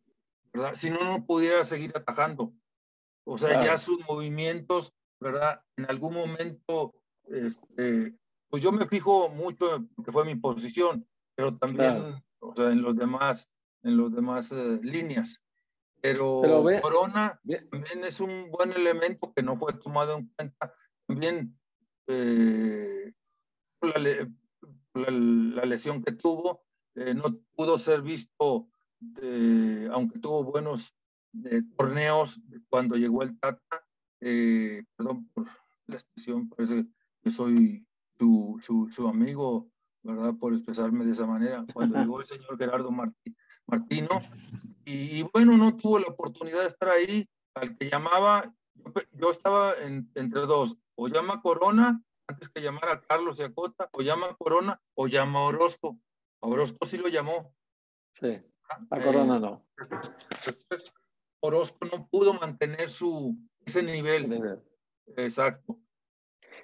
¿verdad? 0.54 0.76
Si 0.76 0.90
no, 0.90 1.04
no 1.04 1.26
pudiera 1.26 1.64
seguir 1.64 1.92
atajando. 1.96 2.54
O 3.26 3.38
sea, 3.38 3.64
ya 3.64 3.78
sus 3.78 4.00
movimientos, 4.08 4.94
¿verdad? 5.20 5.62
En 5.78 5.90
algún 5.90 6.14
momento, 6.14 6.94
este, 7.26 8.16
pues 8.50 8.64
yo 8.64 8.72
me 8.72 8.88
fijo 8.88 9.30
mucho, 9.30 9.86
porque 9.96 10.12
fue 10.12 10.26
mi 10.26 10.36
posición, 10.36 11.08
pero 11.36 11.58
también, 11.58 12.24
o 12.40 12.56
sea, 12.56 12.72
en 12.72 12.82
los 12.82 12.96
demás, 12.96 13.50
en 13.84 13.98
los 13.98 14.14
demás 14.14 14.52
eh, 14.52 14.80
líneas. 14.82 15.42
Pero, 16.02 16.42
Corona 16.84 17.40
también 17.72 18.04
es 18.04 18.20
un 18.20 18.52
buen 18.52 18.72
elemento 18.74 19.34
que 19.36 19.42
no 19.42 19.58
fue 19.58 19.74
tomado 19.74 20.18
en 20.18 20.28
cuenta. 20.36 20.74
También 21.08 21.58
eh, 22.08 23.12
la, 23.82 24.30
la, 24.94 25.66
lesión 25.66 26.04
que 26.04 26.12
tuvo, 26.12 26.65
eh, 26.96 27.14
no 27.14 27.38
pudo 27.56 27.78
ser 27.78 28.02
visto, 28.02 28.68
eh, 29.22 29.90
aunque 29.92 30.20
tuvo 30.20 30.44
buenos 30.44 30.96
eh, 31.46 31.62
torneos 31.78 32.42
cuando 32.70 32.96
llegó 32.96 33.24
el 33.24 33.38
Tata. 33.40 33.86
perdón 34.20 35.30
por 35.34 35.46
la 35.88 35.96
expresión, 35.96 36.50
parece 36.50 36.86
que 37.22 37.32
soy 37.32 37.86
su, 38.18 38.58
su, 38.62 38.88
su, 38.90 39.08
amigo, 39.08 39.70
¿verdad? 40.04 40.34
Por 40.40 40.54
expresarme 40.54 41.06
de 41.06 41.12
esa 41.12 41.26
manera. 41.26 41.66
Cuando 41.74 41.98
llegó 42.00 42.20
el 42.20 42.26
señor 42.26 42.58
Gerardo 42.58 42.92
Martino, 42.92 44.22
y, 44.86 45.24
bueno, 45.34 45.58
no 45.58 45.76
tuvo 45.76 46.00
la 46.00 46.08
oportunidad 46.08 46.62
de 46.62 46.68
estar 46.68 46.90
ahí. 46.90 47.28
Al 47.56 47.76
que 47.78 47.90
llamaba, 47.90 48.54
yo, 49.14 49.32
estaba 49.32 49.74
entre 49.82 50.42
dos, 50.42 50.78
o 50.96 51.08
llama 51.08 51.42
Corona 51.42 52.02
antes 52.28 52.50
que 52.50 52.62
llamar 52.62 52.90
a 52.90 53.02
Carlos 53.02 53.40
y 53.40 53.44
a 53.44 53.54
Cota, 53.54 53.90
o 53.92 54.02
llama 54.02 54.36
Corona 54.38 54.80
o 54.96 55.08
llama 55.08 55.44
Orozco. 55.44 55.98
Orozco 56.46 56.86
sí 56.86 56.98
lo 56.98 57.08
llamó. 57.08 57.54
Sí, 58.14 58.42
a 58.90 59.02
Corona 59.02 59.40
no. 59.40 59.66
Orozco 61.42 61.86
no 61.86 62.08
pudo 62.08 62.34
mantener 62.34 62.90
su, 62.90 63.38
ese 63.66 63.84
nivel. 63.84 64.62
Exacto. 65.18 65.80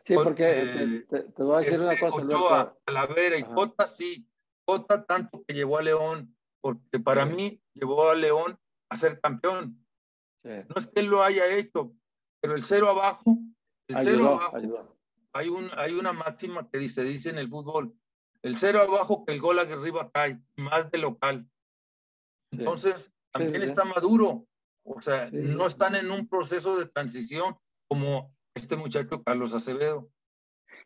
Sí, 0.04 0.16
porque 0.16 1.06
te, 1.10 1.44
voy 1.44 1.56
a 1.56 1.58
decir 1.60 1.80
una 1.80 1.94
este, 1.94 2.06
cosa. 2.06 2.26
Ochoa, 2.26 2.78
Talavera 2.86 3.38
y 3.38 3.44
Cota 3.44 3.86
sí. 3.86 4.28
Cota 4.66 5.06
tanto 5.06 5.44
que 5.46 5.54
llevó 5.54 5.78
a 5.78 5.82
León, 5.82 6.36
porque 6.62 7.00
para 7.00 7.26
mí 7.26 7.62
llevó 7.74 8.10
a 8.10 8.16
León 8.16 8.58
a 8.90 9.00
ser 9.00 9.20
campeón. 9.20 9.86
No 10.44 10.76
es 10.76 10.88
que 10.88 11.02
él 11.02 11.08
lo 11.08 11.24
haya 11.24 11.46
hecho, 11.48 11.94
pero 12.40 12.56
el 12.56 12.64
cero 12.64 12.90
abajo, 12.90 13.38
el 13.88 14.02
cero 14.02 14.30
abajo, 14.30 14.98
Hay, 15.34 15.50
un, 15.50 15.70
hay 15.78 15.94
una 15.94 16.14
máxima 16.14 16.70
que 16.70 16.80
dice, 16.80 17.04
dice 17.04 17.30
en 17.30 17.38
el 17.38 17.50
fútbol, 17.50 17.94
el 18.44 18.58
cero 18.58 18.82
abajo 18.82 19.26
que 19.26 19.34
el 19.34 19.42
gol 19.42 19.60
arriba 19.60 20.10
cae, 20.14 20.40
más 20.56 20.90
de 20.92 20.98
local. 20.98 21.48
Entonces, 22.52 23.12
también 23.32 23.62
está 23.62 23.84
maduro. 23.86 24.48
O 24.84 25.02
sea, 25.02 25.30
no 25.32 25.68
están 25.68 25.96
en 25.96 26.10
un 26.12 26.28
proceso 26.28 26.78
de 26.78 26.88
transición 26.88 27.56
como 27.88 28.36
este 28.56 28.76
muchacho 28.76 29.24
Carlos 29.24 29.54
Acevedo. 29.54 30.10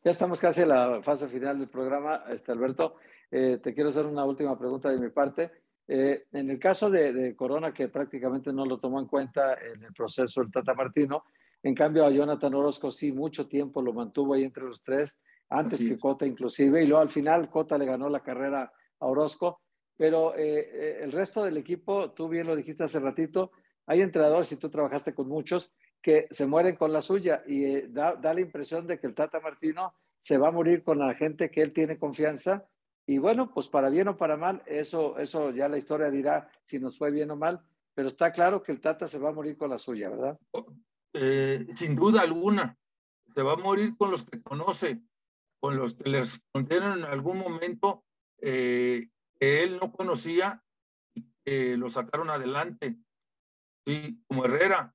Ya 0.03 0.11
estamos 0.11 0.39
casi 0.39 0.61
en 0.61 0.69
la 0.69 1.01
fase 1.01 1.27
final 1.27 1.57
del 1.57 1.69
programa, 1.69 2.23
este 2.29 2.51
Alberto. 2.51 2.97
Eh, 3.31 3.59
te 3.61 3.73
quiero 3.73 3.89
hacer 3.89 4.05
una 4.05 4.25
última 4.25 4.57
pregunta 4.57 4.89
de 4.89 4.99
mi 4.99 5.09
parte. 5.09 5.51
Eh, 5.87 6.25
en 6.31 6.49
el 6.49 6.59
caso 6.59 6.89
de, 6.89 7.35
Corona, 7.35 7.73
que 7.73 7.87
prácticamente 7.87 8.51
no 8.51 8.65
lo 8.65 8.79
tomó 8.79 8.99
en 8.99 9.07
cuenta 9.07 9.53
en 9.53 9.83
el 9.83 9.93
proceso 9.93 10.41
el 10.41 10.51
Tata 10.51 10.73
Martino, 10.73 11.23
en 11.63 11.75
cambio 11.75 12.05
a 12.05 12.11
Jonathan 12.11 12.53
Orozco 12.53 12.91
sí, 12.91 13.11
mucho 13.11 13.47
tiempo 13.47 13.81
lo 13.81 13.93
mantuvo 13.93 14.33
ahí 14.33 14.43
entre 14.43 14.63
los 14.63 14.83
tres, 14.83 15.21
antes 15.49 15.79
que 15.79 15.99
Cota 15.99 16.25
inclusive, 16.25 16.83
y 16.83 16.87
luego 16.87 17.01
al 17.01 17.11
final 17.11 17.49
Cota 17.49 17.77
le 17.77 17.85
ganó 17.85 18.09
la 18.09 18.21
carrera 18.21 18.71
a 18.99 19.05
Orozco, 19.05 19.61
pero 19.97 20.35
eh, 20.35 20.99
el 21.01 21.11
resto 21.11 21.43
del 21.43 21.57
equipo, 21.57 22.11
tú 22.11 22.27
bien 22.27 22.47
lo 22.47 22.55
dijiste 22.55 22.83
hace 22.83 22.99
ratito, 22.99 23.51
hay 23.87 24.01
entrenadores, 24.01 24.51
y 24.51 24.57
tú 24.57 24.69
trabajaste 24.69 25.13
con 25.13 25.27
muchos, 25.27 25.73
que 26.05 26.27
se 26.29 26.45
mueren 26.45 26.75
con 26.75 26.93
la 26.93 27.01
suya 27.01 27.43
y 27.47 27.65
eh, 27.65 27.87
da, 27.89 28.15
la 28.21 28.39
impresión 28.39 28.85
de 28.85 28.99
que 28.99 29.07
el 29.07 29.15
Tata 29.15 29.39
Martino 29.39 29.95
se 30.19 30.37
va 30.37 30.49
a 30.49 30.51
morir 30.51 30.83
con 30.83 30.99
la 30.99 31.15
gente 31.15 31.49
que 31.49 31.63
él 31.63 31.73
tiene 31.73 31.97
confianza. 31.97 32.63
Y 33.07 33.17
bueno, 33.17 33.51
pues 33.51 33.67
para 33.67 33.89
bien 33.89 34.07
o 34.07 34.15
para 34.15 34.37
mal, 34.37 34.61
eso, 34.67 35.17
eso 35.17 35.49
ya 35.49 35.67
la 35.67 35.79
historia 35.79 36.11
dirá 36.11 36.47
si 36.65 36.77
nos 36.77 36.95
fue 36.99 37.09
bien 37.09 37.31
o 37.31 37.35
mal, 37.35 37.59
pero 37.95 38.07
está 38.07 38.31
claro 38.31 38.61
que 38.61 38.71
el 38.71 38.81
Tata 38.81 39.07
se 39.07 39.17
va 39.17 39.29
a 39.29 39.33
morir 39.33 39.57
con 39.57 39.71
la 39.71 39.79
suya, 39.79 40.09
¿verdad? 40.09 40.39
Eh, 41.13 41.65
sin 41.73 41.95
duda 41.95 42.21
alguna, 42.21 42.77
se 43.33 43.41
va 43.41 43.53
a 43.53 43.57
morir 43.57 43.97
con 43.97 44.11
los 44.11 44.23
que 44.23 44.43
conoce, 44.43 45.01
con 45.59 45.77
los 45.77 45.93
que 45.93 46.09
le 46.09 46.21
respondieron 46.21 46.99
en 46.99 47.05
algún 47.05 47.39
momento 47.39 48.03
eh, 48.41 49.09
que 49.39 49.63
él 49.63 49.77
no 49.81 49.91
conocía 49.91 50.63
y 51.13 51.25
que 51.43 51.77
lo 51.77 51.89
sacaron 51.89 52.29
adelante 52.29 52.97
sí, 53.85 54.23
como 54.27 54.45
Herrera. 54.45 54.93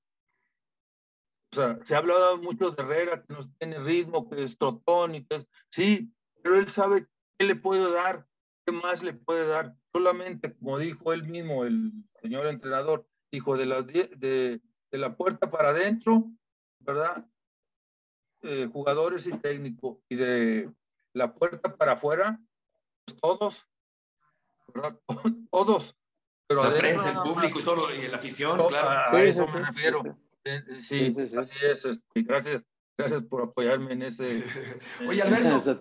O 1.52 1.56
sea, 1.56 1.78
se 1.84 1.94
ha 1.94 1.98
hablado 1.98 2.38
mucho 2.38 2.70
de 2.70 2.82
Herrera, 2.82 3.22
que 3.22 3.32
no 3.32 3.40
tiene 3.58 3.78
ritmo, 3.80 4.28
que 4.28 4.42
es 4.42 4.56
trotón 4.56 5.16
y 5.16 5.24
que 5.24 5.36
es, 5.36 5.46
sí, 5.68 6.12
pero 6.42 6.56
él 6.56 6.68
sabe 6.68 7.06
qué 7.38 7.46
le 7.46 7.56
puede 7.56 7.90
dar, 7.92 8.26
qué 8.64 8.72
más 8.72 9.02
le 9.02 9.14
puede 9.14 9.46
dar. 9.46 9.74
Solamente, 9.92 10.54
como 10.54 10.78
dijo 10.78 11.12
él 11.12 11.24
mismo, 11.24 11.64
el 11.64 11.92
señor 12.22 12.46
entrenador, 12.46 13.06
dijo, 13.32 13.56
de 13.56 13.66
la, 13.66 13.82
de, 13.82 14.60
de 14.92 14.98
la 14.98 15.16
puerta 15.16 15.50
para 15.50 15.70
adentro, 15.70 16.30
¿verdad? 16.78 17.26
Eh, 18.42 18.70
jugadores 18.72 19.26
y 19.26 19.32
técnico, 19.32 20.02
y 20.08 20.16
de 20.16 20.70
la 21.12 21.34
puerta 21.34 21.76
para 21.76 21.92
afuera, 21.92 22.40
pues 23.04 23.20
todos, 23.20 23.68
¿verdad? 24.72 24.98
todos, 25.50 25.94
pero 26.46 26.64
la 26.64 26.72
prensa, 26.72 27.10
el 27.10 27.18
público 27.18 27.60
y 27.60 27.62
todo, 27.62 27.94
y 27.94 28.08
la 28.08 28.16
afición, 28.16 28.66
claro. 28.68 29.16
A, 29.16 29.22
eso 29.22 29.46
me 29.48 29.60
refiero. 29.60 30.02
Sí, 30.80 31.14
así 31.36 31.56
es. 31.62 31.84
Este, 31.84 32.22
gracias, 32.22 32.64
gracias 32.96 33.22
por 33.24 33.42
apoyarme 33.42 33.92
en 33.92 34.02
ese. 34.04 34.42
Oye, 35.06 35.20
Alberto, 35.20 35.78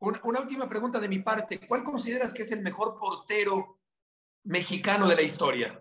una, 0.00 0.20
una, 0.24 0.40
última 0.40 0.68
pregunta 0.68 0.98
de 0.98 1.08
mi 1.08 1.20
parte. 1.20 1.60
¿Cuál 1.66 1.84
consideras 1.84 2.34
que 2.34 2.42
es 2.42 2.50
el 2.50 2.60
mejor 2.60 2.98
portero 2.98 3.78
mexicano 4.42 5.08
de 5.08 5.14
la 5.14 5.22
historia? 5.22 5.80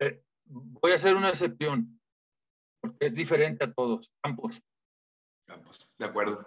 Eh, 0.00 0.22
voy 0.44 0.92
a 0.92 0.96
hacer 0.96 1.16
una 1.16 1.30
excepción, 1.30 1.95
porque 2.86 3.06
es 3.06 3.14
diferente 3.14 3.64
a 3.64 3.72
todos. 3.72 4.10
Campos. 4.22 4.62
Campos, 5.46 5.88
de 5.98 6.04
acuerdo. 6.04 6.44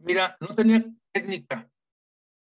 Mira, 0.00 0.36
no 0.40 0.54
tenía 0.54 0.84
técnica. 1.12 1.68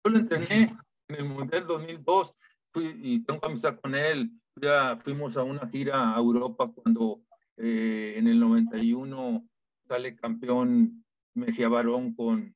Yo 0.04 0.12
lo 0.12 0.18
entrené 0.20 0.76
en 1.08 1.16
el 1.16 1.26
Mundial 1.26 1.66
2002 1.68 2.36
fui, 2.72 3.00
y 3.02 3.24
tengo 3.24 3.46
amistad 3.46 3.80
con 3.80 3.96
él. 3.96 4.32
Ya 4.56 4.98
fuimos 5.04 5.38
a 5.38 5.44
una 5.44 5.68
gira 5.68 6.16
a 6.16 6.18
Europa 6.18 6.72
cuando 6.72 7.22
eh, 7.58 8.16
en 8.18 8.28
el 8.28 8.40
91 8.40 9.48
sale 9.88 10.16
campeón 10.16 11.04
Mejía 11.34 11.70
Barón 11.70 12.14
con, 12.14 12.56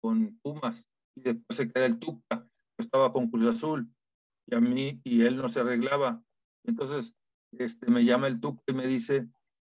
con 0.00 0.38
Pumas 0.42 0.88
y 1.16 1.22
después 1.22 1.56
se 1.56 1.70
queda 1.70 1.86
el 1.86 1.98
Tuca. 1.98 2.38
Yo 2.38 2.84
estaba 2.84 3.12
con 3.12 3.30
Cruz 3.30 3.44
Azul 3.46 3.90
y 4.46 4.54
a 4.54 4.60
mí 4.60 5.00
y 5.04 5.22
él 5.22 5.36
no 5.36 5.50
se 5.50 5.60
arreglaba. 5.60 6.22
Entonces 6.64 7.14
este, 7.52 7.90
me 7.90 8.04
llama 8.04 8.28
el 8.28 8.40
Tuca 8.40 8.62
y 8.66 8.72
me 8.72 8.86
dice 8.86 9.28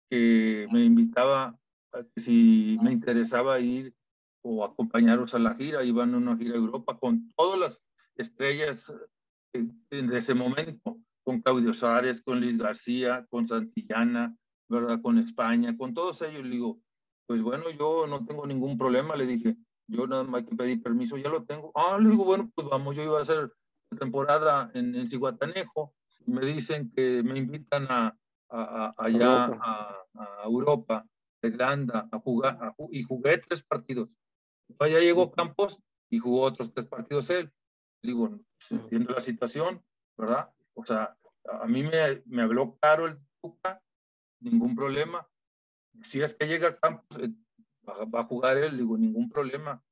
que 0.09 0.67
me 0.71 0.83
invitaba 0.83 1.57
que 1.91 2.21
si 2.21 2.77
me 2.81 2.91
interesaba 2.91 3.59
ir 3.59 3.93
o 4.41 4.63
acompañarlos 4.63 5.33
a 5.35 5.39
la 5.39 5.55
gira, 5.55 5.83
iban 5.83 6.13
a 6.13 6.17
una 6.17 6.37
gira 6.37 6.55
a 6.55 6.57
Europa 6.57 6.97
con 6.97 7.29
todas 7.35 7.59
las 7.59 7.83
estrellas 8.15 8.93
eh, 9.53 9.67
en 9.91 10.13
ese 10.13 10.33
momento, 10.33 10.97
con 11.23 11.41
Claudio 11.41 11.73
Suárez, 11.73 12.21
con 12.21 12.39
Luis 12.39 12.57
García, 12.57 13.25
con 13.29 13.47
Santillana, 13.47 14.35
¿verdad? 14.69 15.01
Con 15.01 15.17
España, 15.17 15.75
con 15.77 15.93
todos 15.93 16.21
ellos. 16.21 16.43
Le 16.43 16.51
digo, 16.51 16.79
pues 17.27 17.41
bueno, 17.41 17.65
yo 17.71 18.07
no 18.07 18.25
tengo 18.25 18.45
ningún 18.47 18.77
problema, 18.77 19.15
le 19.15 19.25
dije, 19.25 19.57
yo 19.87 20.07
nada 20.07 20.23
más 20.23 20.45
que 20.45 20.55
pedir 20.55 20.81
permiso, 20.81 21.17
ya 21.17 21.29
lo 21.29 21.43
tengo. 21.43 21.71
Ah, 21.75 21.97
le 21.99 22.09
digo, 22.09 22.25
bueno, 22.25 22.49
pues 22.55 22.67
vamos, 22.67 22.95
yo 22.95 23.03
iba 23.03 23.17
a 23.17 23.21
hacer 23.21 23.51
temporada 23.99 24.69
en 24.73 25.07
Chihuatanejo, 25.07 25.93
me 26.29 26.45
dicen 26.45 26.91
que 26.91 27.23
me 27.23 27.37
invitan 27.39 27.87
a, 27.89 28.17
a, 28.49 28.93
allá 28.97 29.45
a, 29.45 30.05
a, 30.13 30.43
Europa, 30.45 31.05
a 31.41 31.47
Irlanda, 31.47 32.07
a 32.11 32.19
jugar, 32.19 32.73
y 32.91 33.03
jugué 33.03 33.37
tres 33.39 33.63
partidos. 33.63 34.17
Allá 34.79 34.99
llegó 34.99 35.31
Campos 35.31 35.79
y 36.09 36.19
jugó 36.19 36.41
otros 36.41 36.73
tres 36.73 36.85
partidos 36.85 37.29
él 37.29 37.51
digo, 38.01 38.39
entiendo 38.69 39.13
la 39.13 39.19
situación, 39.19 39.83
¿verdad? 40.17 40.49
O 40.73 40.85
sea, 40.85 41.17
a 41.61 41.67
mí 41.67 41.83
me, 41.83 42.21
me 42.25 42.43
habló 42.43 42.77
claro 42.79 43.07
el 43.07 43.19
Tuca, 43.41 43.81
ningún 44.41 44.75
problema. 44.75 45.27
Si 46.01 46.21
es 46.21 46.35
que 46.35 46.47
llega 46.47 46.69
a 46.69 46.79
Campos, 46.79 47.19
eh, 47.19 47.31
va, 47.87 48.21
a 48.21 48.25
jugar 48.25 48.57
él, 48.57 48.77
digo, 48.77 48.97
ningún 48.97 49.29
problema. 49.29 49.83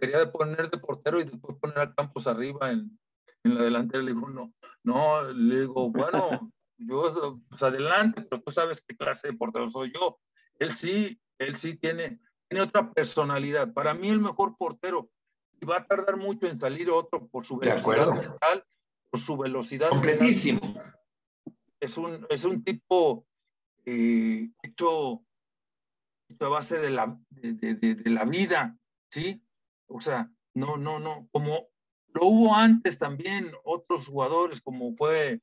Quería 0.00 0.30
poner 0.30 0.70
de 0.70 0.78
portero 0.78 1.20
y 1.20 1.24
después 1.24 1.56
poner 1.58 1.78
a 1.78 1.94
Campos 1.94 2.26
arriba 2.26 2.70
en, 2.70 2.98
en 3.46 3.54
la 3.56 3.64
delantera. 3.64 4.02
Le 4.02 4.12
digo, 4.12 4.28
no, 4.28 4.52
no, 4.84 5.32
le 5.32 5.60
digo, 5.60 5.90
bueno, 5.90 6.52
yo, 6.78 7.40
pues 7.48 7.62
adelante, 7.62 8.22
pero 8.22 8.42
tú 8.42 8.52
sabes 8.52 8.82
qué 8.86 8.96
clase 8.96 9.28
de 9.28 9.34
portero 9.34 9.70
soy 9.70 9.92
yo. 9.92 10.18
Él 10.58 10.72
sí, 10.72 11.20
él 11.38 11.56
sí 11.56 11.76
tiene, 11.76 12.20
tiene 12.48 12.62
otra 12.62 12.92
personalidad. 12.92 13.72
Para 13.72 13.94
mí 13.94 14.08
el 14.08 14.20
mejor 14.20 14.56
portero 14.56 15.10
y 15.60 15.66
va 15.66 15.78
a 15.78 15.86
tardar 15.86 16.16
mucho 16.16 16.46
en 16.46 16.60
salir 16.60 16.90
otro 16.90 17.26
por 17.28 17.46
su 17.46 17.56
velocidad 17.56 18.14
mental, 18.14 18.64
por 19.10 19.20
su 19.20 19.36
velocidad. 19.36 19.88
Completísimo. 19.88 20.74
Es 21.80 21.96
un, 21.96 22.26
es 22.30 22.44
un 22.44 22.62
tipo 22.64 23.26
eh, 23.84 24.50
hecho, 24.62 25.22
a 26.40 26.48
base 26.48 26.78
de 26.78 26.90
la, 26.90 27.18
de, 27.30 27.74
de, 27.74 28.10
la 28.10 28.24
vida, 28.24 28.76
¿sí? 29.08 29.42
O 29.86 30.00
sea, 30.00 30.30
no, 30.54 30.76
no, 30.76 30.98
no, 30.98 31.28
como 31.30 31.68
lo 32.16 32.26
hubo 32.26 32.54
antes 32.54 32.98
también 32.98 33.52
otros 33.62 34.08
jugadores, 34.08 34.60
como 34.62 34.94
fue 34.94 35.40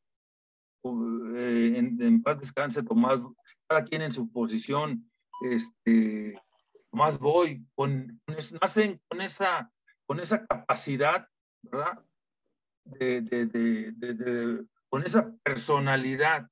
eh, 0.83 1.73
en, 1.77 2.01
en, 2.01 2.23
paz 2.23 2.39
descanse 2.39 2.81
Tomás, 2.83 3.19
cada 3.67 3.85
quien 3.85 4.01
en 4.01 4.13
su 4.13 4.31
posición, 4.31 5.09
este, 5.49 6.41
Tomás 6.89 7.19
Boy, 7.19 7.63
con, 7.75 8.19
nacen 8.61 8.99
con 9.07 9.21
esa 9.21 9.71
con 10.05 10.19
esa 10.19 10.45
capacidad, 10.45 11.27
¿verdad? 11.61 12.03
De, 12.83 13.21
de, 13.21 13.45
de, 13.45 14.65
con 14.89 15.03
esa 15.03 15.33
personalidad 15.43 16.49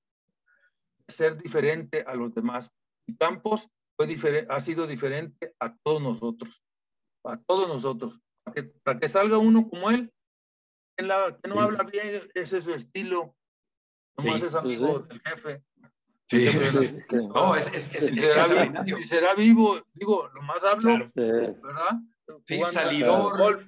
ser 1.08 1.36
diferente 1.38 2.04
a 2.08 2.16
los 2.16 2.34
demás. 2.34 2.72
Y 3.06 3.16
Campos 3.18 3.70
fue 3.98 4.48
ha 4.50 4.60
sido 4.60 4.88
diferente 4.88 5.54
a 5.60 5.76
todos 5.84 6.02
nosotros, 6.02 6.64
a 7.26 7.38
todos 7.38 7.68
nosotros. 7.68 8.22
Para 8.44 8.54
que, 8.54 8.64
para 8.64 9.00
que 9.00 9.08
salga 9.08 9.38
uno 9.38 9.70
como 9.70 9.90
él, 9.90 10.12
que 10.96 11.04
no 11.48 11.62
habla 11.62 11.84
bien, 11.84 12.30
ese 12.34 12.58
es 12.58 12.64
su 12.64 12.74
estilo, 12.74 13.36
nomás 14.18 14.44
es 14.44 14.56
amigo 14.56 15.00
del 15.00 15.22
jefe. 15.22 15.64
Sí, 16.28 16.46
no, 17.36 17.56
es, 17.56 17.68
es, 17.74 17.84
si, 17.84 19.04
será, 19.04 19.34
vivo, 19.36 19.80
digo, 19.94 20.30
nomás 20.34 20.64
hablo, 20.64 21.12
¿verdad? 21.14 22.00
Sí, 22.46 22.62
salidor, 22.72 23.66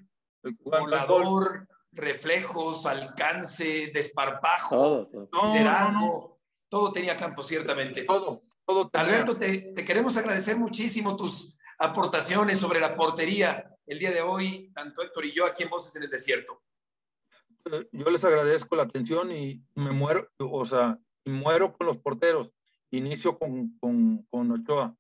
volador, 0.64 1.68
reflejos, 1.92 2.86
alcance, 2.86 3.92
desparpajo, 3.94 5.10
liderazgo. 5.32 6.40
Todo 6.70 6.92
tenía 6.92 7.18
campo, 7.18 7.44
ciertamente. 7.44 8.04
Todo, 8.04 8.44
todo. 8.66 8.90
Alberto, 8.94 9.36
te, 9.38 9.74
te, 9.76 9.86
queremos 9.86 10.16
agradecer 10.18 10.58
muchísimo 10.58 11.16
tus 11.16 11.56
aportaciones 11.78 12.58
sobre 12.58 12.80
la 12.80 12.96
portería 12.96 13.73
el 13.86 14.00
día 14.00 14.12
de 14.12 14.22
hoy, 14.22 14.72
tanto 14.74 15.02
Héctor 15.02 15.26
y 15.26 15.34
yo 15.34 15.46
aquí 15.46 15.64
en 15.64 15.70
Voces 15.70 15.96
en 15.96 16.04
el 16.04 16.10
Desierto. 16.10 16.62
Eh, 17.72 17.88
yo 17.92 18.10
les 18.10 18.24
agradezco 18.26 18.76
la 18.76 18.84
atención 18.84 19.32
y 19.32 19.64
me 19.76 19.92
muero, 19.92 20.30
o 20.38 20.66
sea, 20.66 20.98
muero 21.26 21.74
con 21.74 21.88
los 21.88 21.98
porteros. 21.98 22.52
Inicio 22.92 23.40
con, 23.40 23.78
con, 23.80 24.24
con 24.30 24.52
Ochoa. 24.52 24.96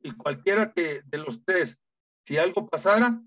Y 0.00 0.12
cualquiera 0.12 0.72
que 0.72 1.02
de 1.04 1.18
los 1.18 1.44
tres 1.44 1.78
si 2.24 2.38
algo 2.38 2.68
pasara, 2.68 3.20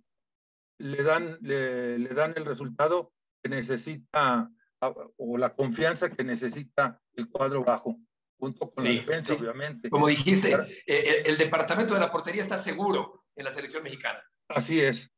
le 0.79 1.03
dan, 1.03 1.37
le, 1.41 2.07
dan 2.09 2.33
el 2.35 2.45
resultado 2.45 3.13
que 3.41 3.49
necesita 3.49 4.49
o 4.79 5.37
la 5.37 5.55
confianza 5.55 6.09
que 6.09 6.23
necesita 6.23 7.01
el 7.13 7.29
cuadro 7.29 7.63
bajo, 7.63 7.97
junto 8.37 8.69
con 8.69 8.83
la 8.83 8.91
defensa, 8.91 9.33
obviamente. 9.33 9.89
Como 9.89 10.07
dijiste, 10.07 10.53
eh, 10.85 11.23
el, 11.25 11.37
departamento 11.37 11.93
de 11.93 11.99
la 11.99 12.11
portería 12.11 12.43
está 12.43 12.57
seguro 12.57 13.25
en 13.35 13.45
la 13.45 13.51
selección 13.51 13.83
mexicana. 13.83 14.23
Así 14.49 14.79
es, 14.79 15.11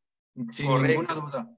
sin 0.52 0.82
ninguna 0.82 1.14
duda. 1.14 1.56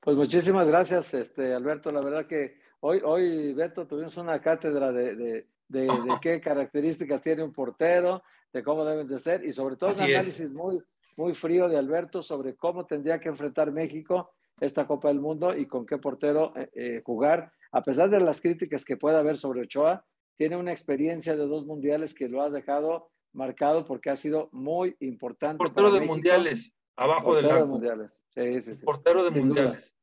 Pues 0.00 0.16
muchísimas 0.16 0.66
gracias, 0.66 1.14
este, 1.14 1.54
Alberto. 1.54 1.90
La 1.92 2.00
verdad 2.00 2.26
que 2.26 2.58
hoy, 2.80 3.00
hoy 3.04 3.52
Beto, 3.54 3.86
tuvimos 3.86 4.16
una 4.16 4.40
cátedra 4.40 4.92
de, 4.92 5.14
de, 5.14 5.46
de, 5.68 5.88
qué 6.20 6.40
características 6.40 7.22
tiene 7.22 7.42
un 7.42 7.52
portero, 7.52 8.22
de 8.52 8.62
cómo 8.62 8.84
deben 8.84 9.06
de 9.06 9.20
ser 9.20 9.44
y 9.44 9.52
sobre 9.52 9.76
todo 9.76 9.90
un 9.90 10.00
análisis 10.00 10.50
muy, 10.50 10.82
muy 11.16 11.34
frío 11.34 11.68
de 11.68 11.78
Alberto 11.78 12.22
sobre 12.22 12.54
cómo 12.56 12.84
tendría 12.86 13.20
que 13.20 13.28
enfrentar 13.28 13.72
México 13.72 14.32
esta 14.60 14.86
Copa 14.86 15.08
del 15.08 15.20
Mundo 15.20 15.56
y 15.56 15.66
con 15.66 15.86
qué 15.86 15.98
portero 15.98 16.52
eh, 16.56 16.70
eh, 16.74 17.02
jugar. 17.04 17.52
A 17.72 17.82
pesar 17.82 18.10
de 18.10 18.20
las 18.20 18.40
críticas 18.40 18.84
que 18.84 18.96
pueda 18.96 19.20
haber 19.20 19.36
sobre 19.38 19.62
Ochoa, 19.62 20.04
tiene 20.36 20.56
una 20.56 20.72
experiencia 20.72 21.36
de 21.36 21.46
dos 21.46 21.64
mundiales 21.64 22.14
que 22.14 22.28
lo 22.28 22.42
ha 22.42 22.50
dejado 22.50 23.10
marcado 23.32 23.84
porque 23.84 24.10
ha 24.10 24.16
sido 24.16 24.48
muy 24.52 24.96
importante. 25.00 25.58
Portero 25.58 25.90
de 25.90 26.02
mundiales, 26.02 26.72
abajo 26.96 27.34
del 27.34 27.50
arco. 27.50 27.66
mundiales. 27.66 28.10
Sí, 28.34 28.62
sí, 28.62 28.72
sí. 28.72 28.84
Portero 28.84 29.24
de 29.24 29.30
mundiales. 29.30 29.94